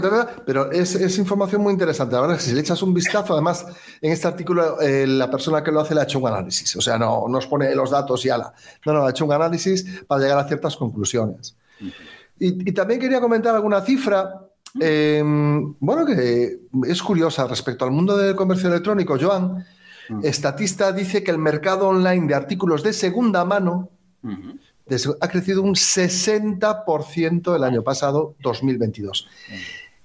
[0.46, 2.14] pero es, información muy interesante.
[2.14, 3.66] La verdad es que si le echas un vistazo, además,
[4.02, 6.76] en este artículo eh, la persona que lo hace le ha hecho un análisis.
[6.76, 8.54] O sea, no nos pone los datos y ala.
[8.86, 11.56] No, no, ha hecho un análisis para llegar a ciertas conclusiones.
[12.40, 14.48] Y, también quería comentar alguna cifra.
[14.80, 19.18] Em, bueno, que es curiosa respecto al mundo del comercio electrónico.
[19.20, 19.66] Joan,
[20.22, 23.90] estatista, dice que el mercado online de artículos de segunda mano
[25.20, 29.28] ha crecido un 60% el año pasado, 2022.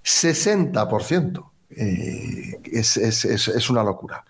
[0.04, 1.44] 60%.
[1.68, 4.24] Eh, es, una locura.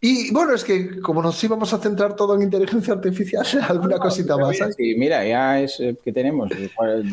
[0.00, 4.36] Y bueno, es que como nos íbamos a centrar todo en inteligencia artificial, alguna cosita
[4.36, 4.56] más.
[4.76, 6.50] Sí, mira, ya es eh, que tenemos.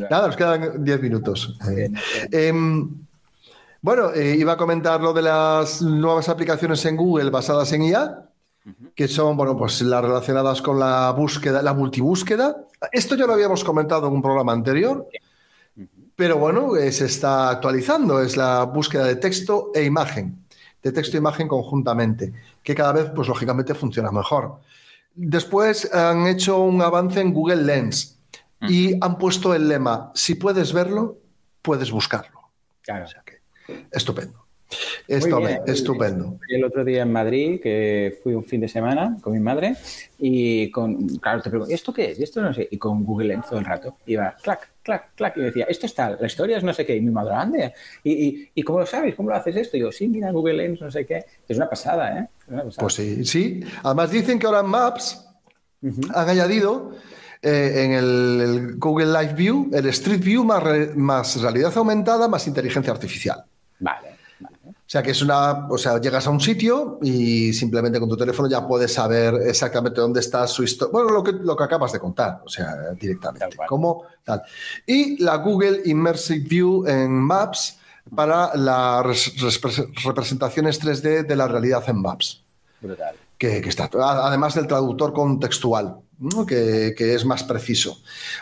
[0.09, 1.57] Nada, nos quedan 10 minutos.
[2.31, 2.89] Em,
[3.81, 8.29] bueno, eh, iba a comentar lo de las nuevas aplicaciones en Google basadas en IA,
[8.95, 12.55] que son, bueno, pues las relacionadas con la búsqueda, la multibúsqueda.
[12.91, 15.07] Esto ya lo habíamos comentado en un programa anterior.
[16.15, 20.45] Pero bueno, eh, se está actualizando, es la búsqueda de texto e imagen,
[20.81, 22.31] de texto e imagen conjuntamente,
[22.63, 24.61] que cada vez, pues lógicamente, funciona mejor.
[25.13, 28.17] Después han hecho un avance en Google Lens
[28.61, 31.17] y han puesto el lema, si puedes verlo,
[31.61, 32.39] puedes buscarlo.
[32.81, 33.05] Claro.
[33.05, 33.41] O sea que,
[33.91, 34.44] estupendo.
[35.07, 36.39] Esto, estupendo.
[36.49, 39.75] El otro día en Madrid, que fui un fin de semana con mi madre,
[40.17, 42.19] y con, claro, te pregunto, ¿esto qué es?
[42.19, 43.97] esto no sé, y con Google Lens todo el rato.
[44.07, 47.01] Iba, clac, clac, clac, y decía, esto está, la historia es no sé qué, y
[47.01, 47.73] mi madre, ande.
[48.03, 49.15] ¿Y, y, cómo lo sabes?
[49.15, 49.77] ¿Cómo lo haces esto?
[49.77, 51.25] Y yo, sí, mira, Google Lens, no sé qué.
[51.47, 52.27] Es una pasada, ¿eh?
[52.79, 53.61] Pues sí, sí.
[53.83, 55.27] Además dicen que ahora en Maps
[56.13, 56.93] han añadido
[57.41, 60.63] eh, en el, Google Live View el Street View más,
[60.95, 63.43] más realidad aumentada más inteligencia artificial.
[63.79, 64.14] Vale.
[64.41, 65.67] O sea, que es una.
[65.69, 69.99] O sea, llegas a un sitio y simplemente con tu teléfono ya puedes saber exactamente
[69.99, 70.91] dónde está su historia.
[70.91, 73.57] Bueno, lo que, lo que acabas de contar, o sea, directamente.
[74.23, 74.43] Tal.
[74.85, 77.79] Y la Google Immersive View en Maps
[78.13, 79.05] para las
[80.03, 82.43] representaciones 3D de la realidad en Maps.
[82.81, 83.15] Brutal.
[83.37, 85.97] Que, está, además del traductor contextual,
[86.47, 87.97] que, que es más preciso.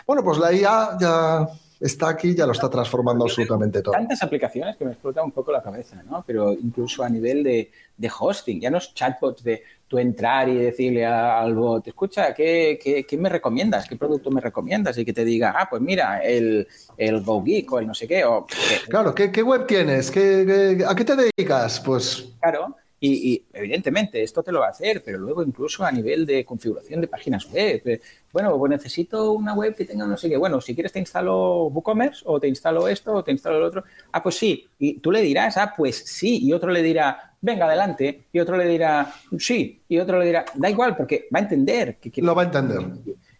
[0.06, 1.48] Bueno, pues la IA ya
[1.84, 3.92] está aquí, ya lo está transformando absolutamente todo.
[3.92, 6.24] Tantas aplicaciones que me explota un poco la cabeza, ¿no?
[6.26, 7.70] Pero incluso a nivel de,
[8.18, 13.18] hosting, ya no es chatbots de tú entrar y decirle al bot, escucha, ¿qué, qué,
[13.18, 13.86] me recomiendas?
[13.86, 14.96] ¿Qué producto me recomiendas?
[14.96, 16.66] Y que te diga, ah, pues mira, el,
[16.96, 18.24] el GoGeek o el no sé qué.
[18.24, 18.46] O,
[18.88, 20.10] claro, ¿qué, web tienes?
[20.10, 21.80] ¿Qué, a qué te dedicas?
[21.80, 22.32] Pues...
[22.40, 22.76] Claro.
[23.06, 27.02] Y, evidentemente esto te lo va a hacer, pero luego incluso a nivel de configuración
[27.02, 27.82] de páginas web.
[27.84, 28.00] Eh,
[28.32, 30.38] bueno, pues necesito una web que tenga no sé qué.
[30.38, 33.84] Bueno, si quieres te instalo WooCommerce o te instalo esto o te instalo el otro.
[34.12, 34.66] Ah, pues sí.
[34.78, 36.38] Y tú le dirás, ah, pues sí.
[36.46, 38.24] Y otro le dirá, venga, adelante.
[38.32, 39.82] Y otro le dirá, sí.
[39.86, 41.96] Y otro le dirá, da igual, porque va a entender.
[41.96, 42.80] Que lo va a entender.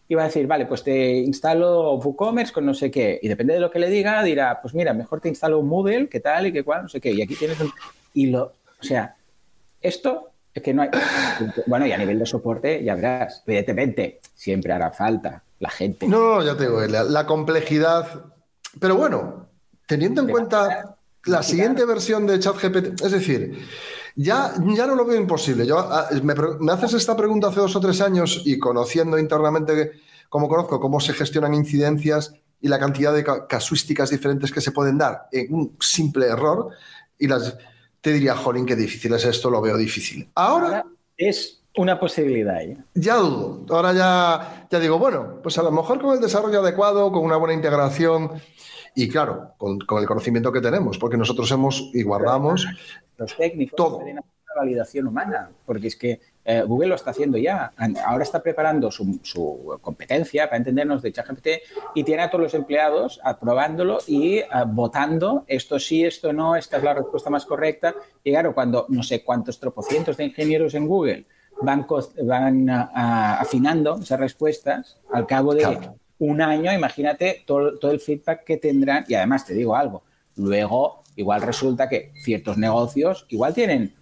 [0.06, 3.18] Y va a decir, vale, pues te instalo WooCommerce con no sé qué.
[3.22, 6.20] Y depende de lo que le diga, dirá, pues mira, mejor te instalo Moodle, qué
[6.20, 7.12] tal y qué cual, no sé qué.
[7.12, 7.72] Y aquí tienes un...
[8.12, 8.52] Y lo...
[8.78, 9.16] O sea,
[9.84, 10.90] esto es que no hay.
[11.66, 16.06] Bueno, y a nivel de soporte, ya verás, evidentemente, siempre hará falta la gente.
[16.06, 18.24] No, ya te digo, la, complejidad.
[18.78, 19.48] Pero bueno,
[19.86, 23.58] teniendo en cuenta la siguiente versión de ChatGPT, es decir,
[24.14, 25.66] ya, ya no lo veo imposible.
[25.66, 29.92] Yo, ah, me, me, haces esta pregunta hace dos o tres años y conociendo internamente
[30.28, 34.98] cómo conozco cómo se gestionan incidencias y la cantidad de casuísticas diferentes que se pueden
[34.98, 36.70] dar en un simple error
[37.18, 37.56] y las
[38.04, 40.28] te diría, jolín, qué difícil es esto, lo veo difícil.
[40.34, 40.84] Ahora,
[41.16, 42.60] es una posibilidad.
[42.60, 42.76] ¿eh?
[42.92, 43.64] Ya dudo.
[43.74, 47.38] Ahora ya, ya digo, bueno, pues a lo mejor con el desarrollo adecuado, con una
[47.38, 48.32] buena integración
[48.94, 52.66] y claro, con, el conocimiento que tenemos, porque nosotros hemos y guardamos
[53.16, 54.00] los técnicos todo.
[54.00, 54.20] Hacer
[54.54, 57.72] validación humana, porque es que eh, Google lo está haciendo ya.
[58.04, 61.48] Ahora está preparando su, competencia, para entendernos, de ChatGPT
[61.94, 66.76] y tiene a todos los empleados aprobándolo y eh, votando esto sí, esto no, esta
[66.76, 67.94] es la respuesta más correcta.
[68.22, 71.26] Y claro, cuando no sé cuántos tropocientos de ingenieros en Google
[71.62, 71.86] van,
[72.22, 75.78] van afinando esas respuestas, al cabo de
[76.18, 79.04] un año, imagínate todo, todo el feedback que tendrán.
[79.08, 80.02] Y además te digo algo,
[80.36, 83.94] luego igual resulta que ciertos negocios igual tienen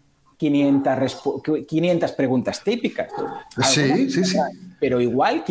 [0.43, 1.23] 500,
[1.69, 3.13] 500 preguntas típicas.
[3.63, 4.37] Sí, sí, sí.
[4.81, 5.45] Pero igual,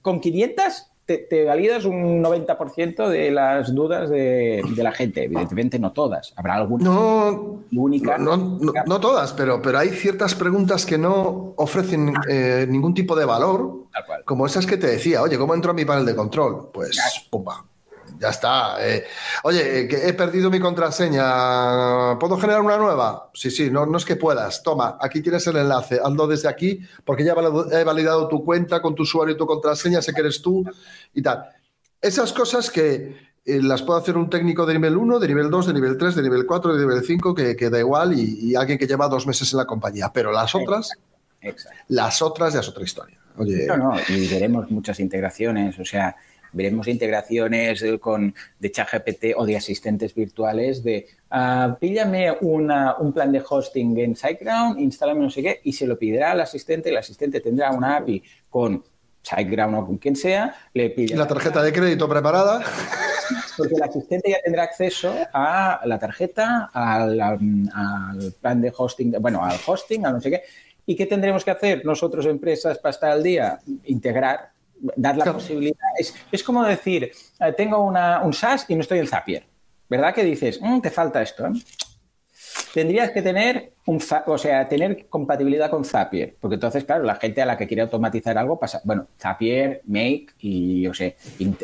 [0.00, 5.24] con 500 te, validas un 90% de las dudas de, la gente.
[5.24, 6.32] Evidentemente no todas.
[6.36, 8.18] Habrá algunas no, únicas.
[8.18, 13.84] No, todas, pero, pero hay ciertas preguntas que no ofrecen eh, ningún tipo de valor.
[14.24, 16.70] Como esas que te decía, oye, ¿cómo entro a mi panel de control?
[16.72, 17.66] Pues, pumba,
[18.20, 18.76] ya está.
[18.86, 19.04] Eh,
[19.44, 22.18] oye, que he perdido mi contraseña.
[22.18, 23.30] ¿Puedo generar una nueva?
[23.32, 24.62] Sí, sí, no, no es que puedas.
[24.62, 25.98] Toma, aquí tienes el enlace.
[26.04, 27.34] Hazlo desde aquí porque ya
[27.72, 30.62] he validado tu cuenta con tu usuario y tu contraseña, sé que eres tú
[31.14, 31.46] y tal.
[32.02, 33.16] Esas cosas que
[33.46, 36.14] eh, las puede hacer un técnico de nivel 1, de nivel 2, de nivel 3,
[36.14, 39.26] de nivel 4, de nivel 5, que, que da igual, y, alguien que lleva dos
[39.26, 40.10] meses en la compañía.
[40.12, 40.90] Pero las otras,
[41.88, 43.18] las otras ya es otra historia.
[43.38, 45.78] Oye, no, no, y veremos muchas integraciones.
[45.78, 46.14] O sea,
[46.52, 53.42] veremos integraciones con, de ChatGPT o de asistentes virtuales de uh, píllame un plan de
[53.48, 57.40] hosting en SiteGround, instálame no sé qué, y se lo pedirá al asistente, el asistente
[57.40, 58.82] tendrá una API con
[59.22, 61.16] SiteGround o con quien sea, le pide...
[61.16, 62.62] La tarjeta de crédito preparada.
[63.56, 69.44] Porque el asistente ya tendrá acceso a la tarjeta, al, al plan de hosting, bueno,
[69.44, 70.42] al hosting, a no sé qué.
[70.86, 73.60] ¿Y qué tendremos que hacer nosotros, empresas, para estar al día?
[73.84, 74.50] Integrar,
[74.96, 75.76] dar la posibilidad.
[76.30, 77.10] Es, como decir,
[77.40, 79.44] eh, tengo una, un SaaS y no estoy en Zapier.
[79.88, 81.46] ¿Verdad que dices, mm, te falta esto?
[81.46, 81.52] ¿eh?
[82.72, 87.42] Tendrías que tener un, o sea, tener compatibilidad con Zapier, porque entonces, claro, la gente
[87.42, 91.16] a la que quiere automatizar algo pasa, bueno, Zapier, Make y, yo sé,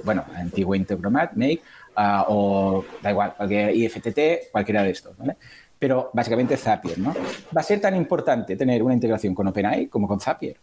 [0.04, 1.60] bueno, antiguo Integromat, Make,
[1.94, 5.36] ah, o da igual, cualquier IFTT, cualquiera de estos, ¿vale?
[5.78, 7.14] Pero básicamente Zapier, ¿no?
[7.56, 10.56] Va a ser tan importante tener una integración con OpenAI como con Zapier.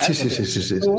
[0.00, 0.90] Sí, sí, sí, sí, sí,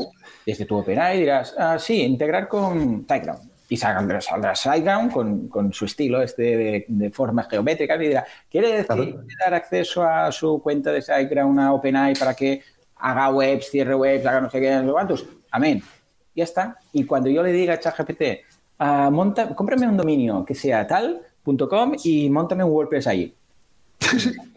[0.46, 3.50] Desde tu OpenAI dirás, ah, sí, integrar con SiteGround.
[3.68, 4.20] Y saldrá,
[4.54, 10.02] SiteGround con, con, su estilo este de, formas geométricas y dirá, ¿quiere decir dar acceso
[10.02, 12.62] a su cuenta de SiteGround a OpenAI para que
[12.96, 15.24] haga webs, cierre webs, haga no sé qué, no cuántos?
[15.52, 15.82] Amén.
[16.34, 16.76] Ya está.
[16.92, 18.22] Y cuando yo le diga a ChatGPT,
[19.10, 23.34] monta, cómprame un dominio que sea tal.com y montame un WordPress ahí.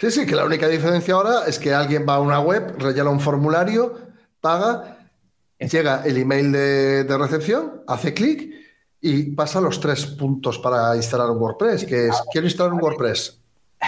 [0.00, 3.10] Sí, sí, que la única diferencia ahora es que alguien va a una web, rellena
[3.10, 3.96] un formulario,
[4.40, 4.98] paga,
[5.58, 8.52] llega el email de, recepción, hace clic
[9.00, 13.40] y pasa los tres puntos para instalar un WordPress, que es, quiero instalar un WordPress.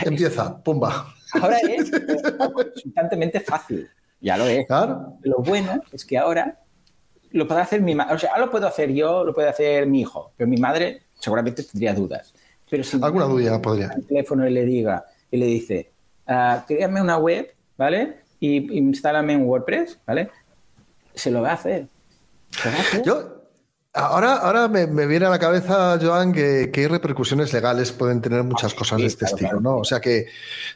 [0.02, 1.12] Empieza, pumba.
[1.40, 1.90] Ahora es
[2.82, 3.88] constantemente fácil,
[4.20, 4.66] ya lo es.
[5.22, 6.60] Lo bueno es que ahora
[7.30, 9.86] lo puede hacer mi madre, o sea, ahora lo puedo hacer yo, lo puede hacer
[9.86, 12.32] mi hijo, pero mi madre seguramente tendría dudas.
[12.70, 13.90] Pero si alguna duda podría.
[13.96, 15.04] El teléfono y le diga
[15.34, 15.90] y le dice,
[16.28, 18.20] uh, créame una web, ¿vale?
[18.38, 20.30] Y instálame un WordPress, ¿vale?
[21.12, 21.88] Se lo va a hacer.
[23.04, 23.42] Yo,
[23.92, 28.74] ahora, ahora me, viene a la cabeza, Joan, que, que, repercusiones legales pueden tener muchas
[28.74, 29.78] ah, cosas de este estilo, ¿no?
[29.78, 30.26] O sea que,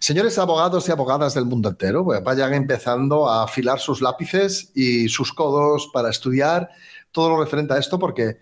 [0.00, 5.08] señores abogados y abogadas del mundo entero, pues vayan empezando a afilar sus lápices y
[5.08, 6.68] sus codos para estudiar
[7.12, 8.38] todo lo referente a esto, porque,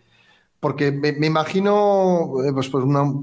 [0.60, 3.22] porque me, imagino eh, pues, pues una,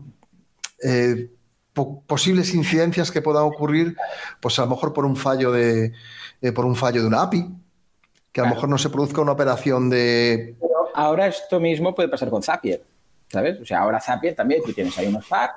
[0.84, 1.32] eh,
[1.74, 3.96] posibles incidencias que puedan ocurrir,
[4.40, 5.94] pues a lo mejor por un fallo de,
[6.42, 7.48] eh, por un fallo de una API,
[8.32, 10.56] que a lo mejor no se produzca una operación de.
[10.94, 12.84] ahora esto mismo puede pasar con Zapier,
[13.28, 13.60] ¿sabes?
[13.62, 15.56] O sea, ahora Zapier también, tú tienes ahí unos packs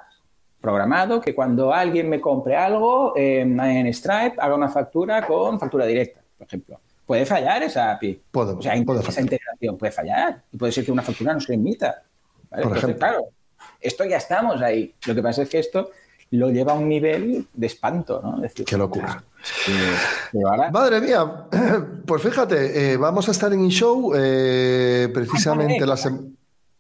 [0.61, 6.21] programado que cuando alguien me compre algo en Stripe haga una factura con factura directa,
[6.37, 6.81] por ejemplo.
[7.07, 8.21] Puede fallar esa API.
[8.33, 10.43] Puede, o sea, esa integración puede fallar.
[10.53, 12.03] Y puede ser que una factura no se emita.
[12.51, 12.99] Por ejemplo.
[12.99, 13.29] claro,
[13.81, 14.93] esto ya estamos ahí.
[15.07, 15.91] Lo que pasa es que esto
[16.31, 18.43] lo lleva a un nivel de espanto, ¿no?
[18.65, 19.23] Qué locura.
[20.73, 21.47] Madre mía,
[22.07, 25.85] pues fíjate, eh, vamos a estar en show eh, precisamente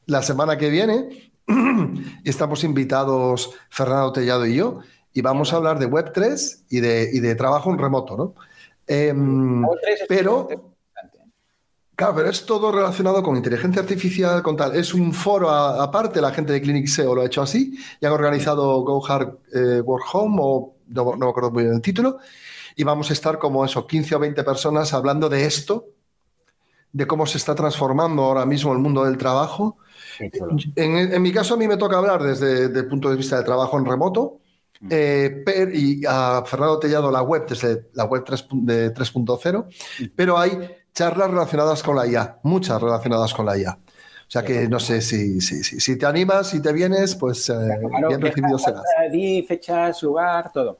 [0.07, 1.31] la, semana que viene
[2.25, 4.81] y estamos invitados Fernando Tellado y yo
[5.13, 8.35] y vamos a hablar de Web3 y de, y de trabajo en remoto, ¿no?
[8.87, 9.65] Em,
[10.09, 10.76] pero
[11.97, 14.77] Claro, pero es todo relacionado con inteligencia artificial, con tal.
[14.77, 18.13] Es un foro aparte, la gente de Clinic SEO lo ha hecho así, y han
[18.13, 22.19] organizado Go Hard eh, Work Home, o no, me acuerdo muy bien el título,
[22.77, 25.87] y vamos a estar como eso, 15 o 20 personas hablando de esto,
[26.93, 29.79] de cómo se está transformando ahora mismo el mundo del trabajo.
[30.19, 33.79] En, mi caso, a mí me toca hablar desde, el punto de vista del trabajo
[33.79, 34.41] en remoto,
[34.81, 34.89] mm.
[34.91, 40.05] eh, y a Fernando Tellado la web desde la web 3.0, mm.
[40.15, 40.59] pero hay
[40.97, 43.73] charlas relacionadas con la IA, muchas relacionadas con la IA.
[43.73, 47.55] O sea que no sé si, si, si, te animas, si te vienes, pues eh,
[48.09, 48.83] bien recibido serás.
[49.13, 50.79] Di fechas, lugar, todo.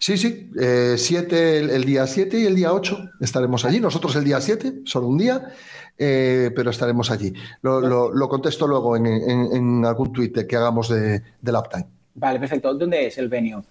[0.00, 3.78] Sí, sí, eh, siete, el, día 7 y el día 8 estaremos allí.
[3.78, 5.52] Nosotros el día 7, solo un día,
[5.96, 7.32] eh, pero estaremos allí.
[7.62, 11.86] Lo, contesto luego en, algún tuit que hagamos de, de Uptime.
[12.14, 12.74] Vale, perfecto.
[12.74, 13.62] ¿Dónde es el venue?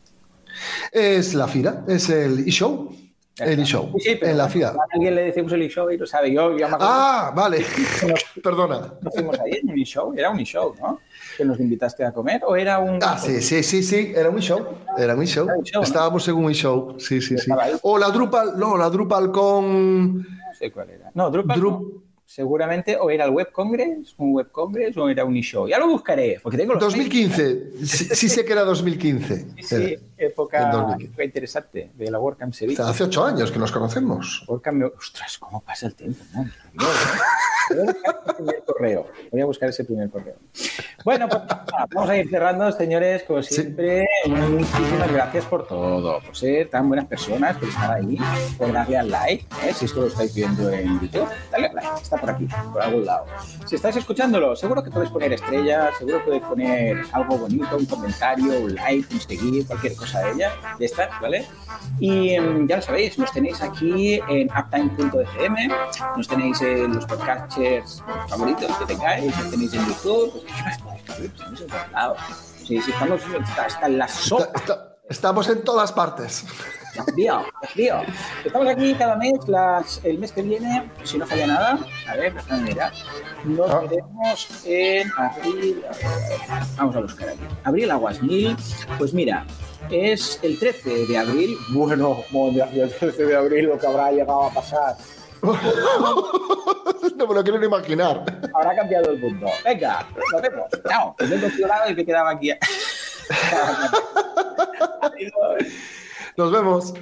[0.91, 2.89] Es la FIRA, es el e-show.
[3.37, 4.75] El show sí, pero en la ciudad.
[4.77, 6.31] A alguien le decimos el e-show y lo sabe.
[6.31, 7.65] Yo, yo me Ah, vale.
[8.43, 8.93] Perdona.
[9.01, 10.13] Nos fuimos ahí en un e-show.
[10.15, 11.01] Era un e-show, ¿no?
[11.37, 12.41] Que nos invitaste a comer.
[12.45, 12.99] ¿O era un.?
[13.01, 14.13] Ah, sí, sí, sí, sí.
[14.15, 14.65] Era un e-show.
[14.97, 15.47] Era un e-show.
[15.81, 16.95] Estábamos en un e-show.
[16.97, 17.51] Sí, sí, sí.
[17.81, 18.57] O la Drupal.
[18.57, 20.19] No, la Drupal con.
[20.19, 21.11] No sé cuál era.
[21.13, 21.61] No, Drupal
[22.35, 25.69] seguramente o era el Web Congress, un Web Congress o era un e-show.
[25.69, 29.45] Ya lo buscaré, porque tengo 2015, sí, sé que era 2015.
[29.63, 32.89] Sí, época, interesante de la WordCamp Sevilla.
[32.89, 34.43] hace ocho años que nos conocemos.
[34.49, 36.45] WordCamp, ostras, cómo pasa el tiempo, ¿no?
[38.65, 39.07] correo.
[39.31, 40.35] Voy a buscar ese primer correo.
[41.03, 41.43] Bueno, pues
[41.93, 44.07] vamos a ir cerrando, señores, como siempre.
[44.27, 48.17] Muchísimas gracias por todo, por ser tan buenas personas, por estar ahí,
[48.57, 49.45] por darle al like.
[49.63, 49.73] ¿eh?
[49.73, 53.05] Si esto lo estáis viendo en YouTube, dale al like, está por aquí, por algún
[53.05, 53.25] lado.
[53.65, 57.85] Si estáis escuchándolo, seguro que podéis poner estrellas, seguro que podéis poner algo bonito, un
[57.85, 61.45] comentario, un like, un seguir, cualquier cosa de ella, de estas, ¿vale?
[61.99, 65.69] Y em, ya lo sabéis, nos tenéis aquí en uptime.fm,
[66.17, 70.43] nos tenéis en los podcasters favoritos que tengáis, nos tenéis en YouTube,
[71.07, 72.17] pues, estamos en todos lados.
[72.65, 73.21] Sí, sí, estamos
[73.57, 74.94] hasta en la sopa.
[75.09, 76.45] Estamos en todas partes.
[77.15, 77.45] Dios
[77.75, 78.01] mío,
[78.45, 82.33] Estamos aquí cada mes, las, el mes que viene, si no falla nada, a ver,
[82.61, 82.93] mirar,
[83.43, 83.81] nos ah.
[83.81, 85.83] veremos en abril,
[86.77, 88.55] vamos a buscar aquí, abril aguas mil,
[88.97, 89.45] pues mira,
[89.89, 94.51] es el 13 de abril, bueno, el 13 de abril lo que habrá llegado a
[94.51, 94.95] pasar.
[95.45, 98.23] no me lo quiero ni imaginar.
[98.53, 99.47] Habrá cambiado el mundo.
[99.63, 100.65] Venga, nos vemos.
[100.89, 101.15] Chao.
[101.19, 102.51] Me he y me quedaba aquí.
[106.37, 106.93] Nos vemos.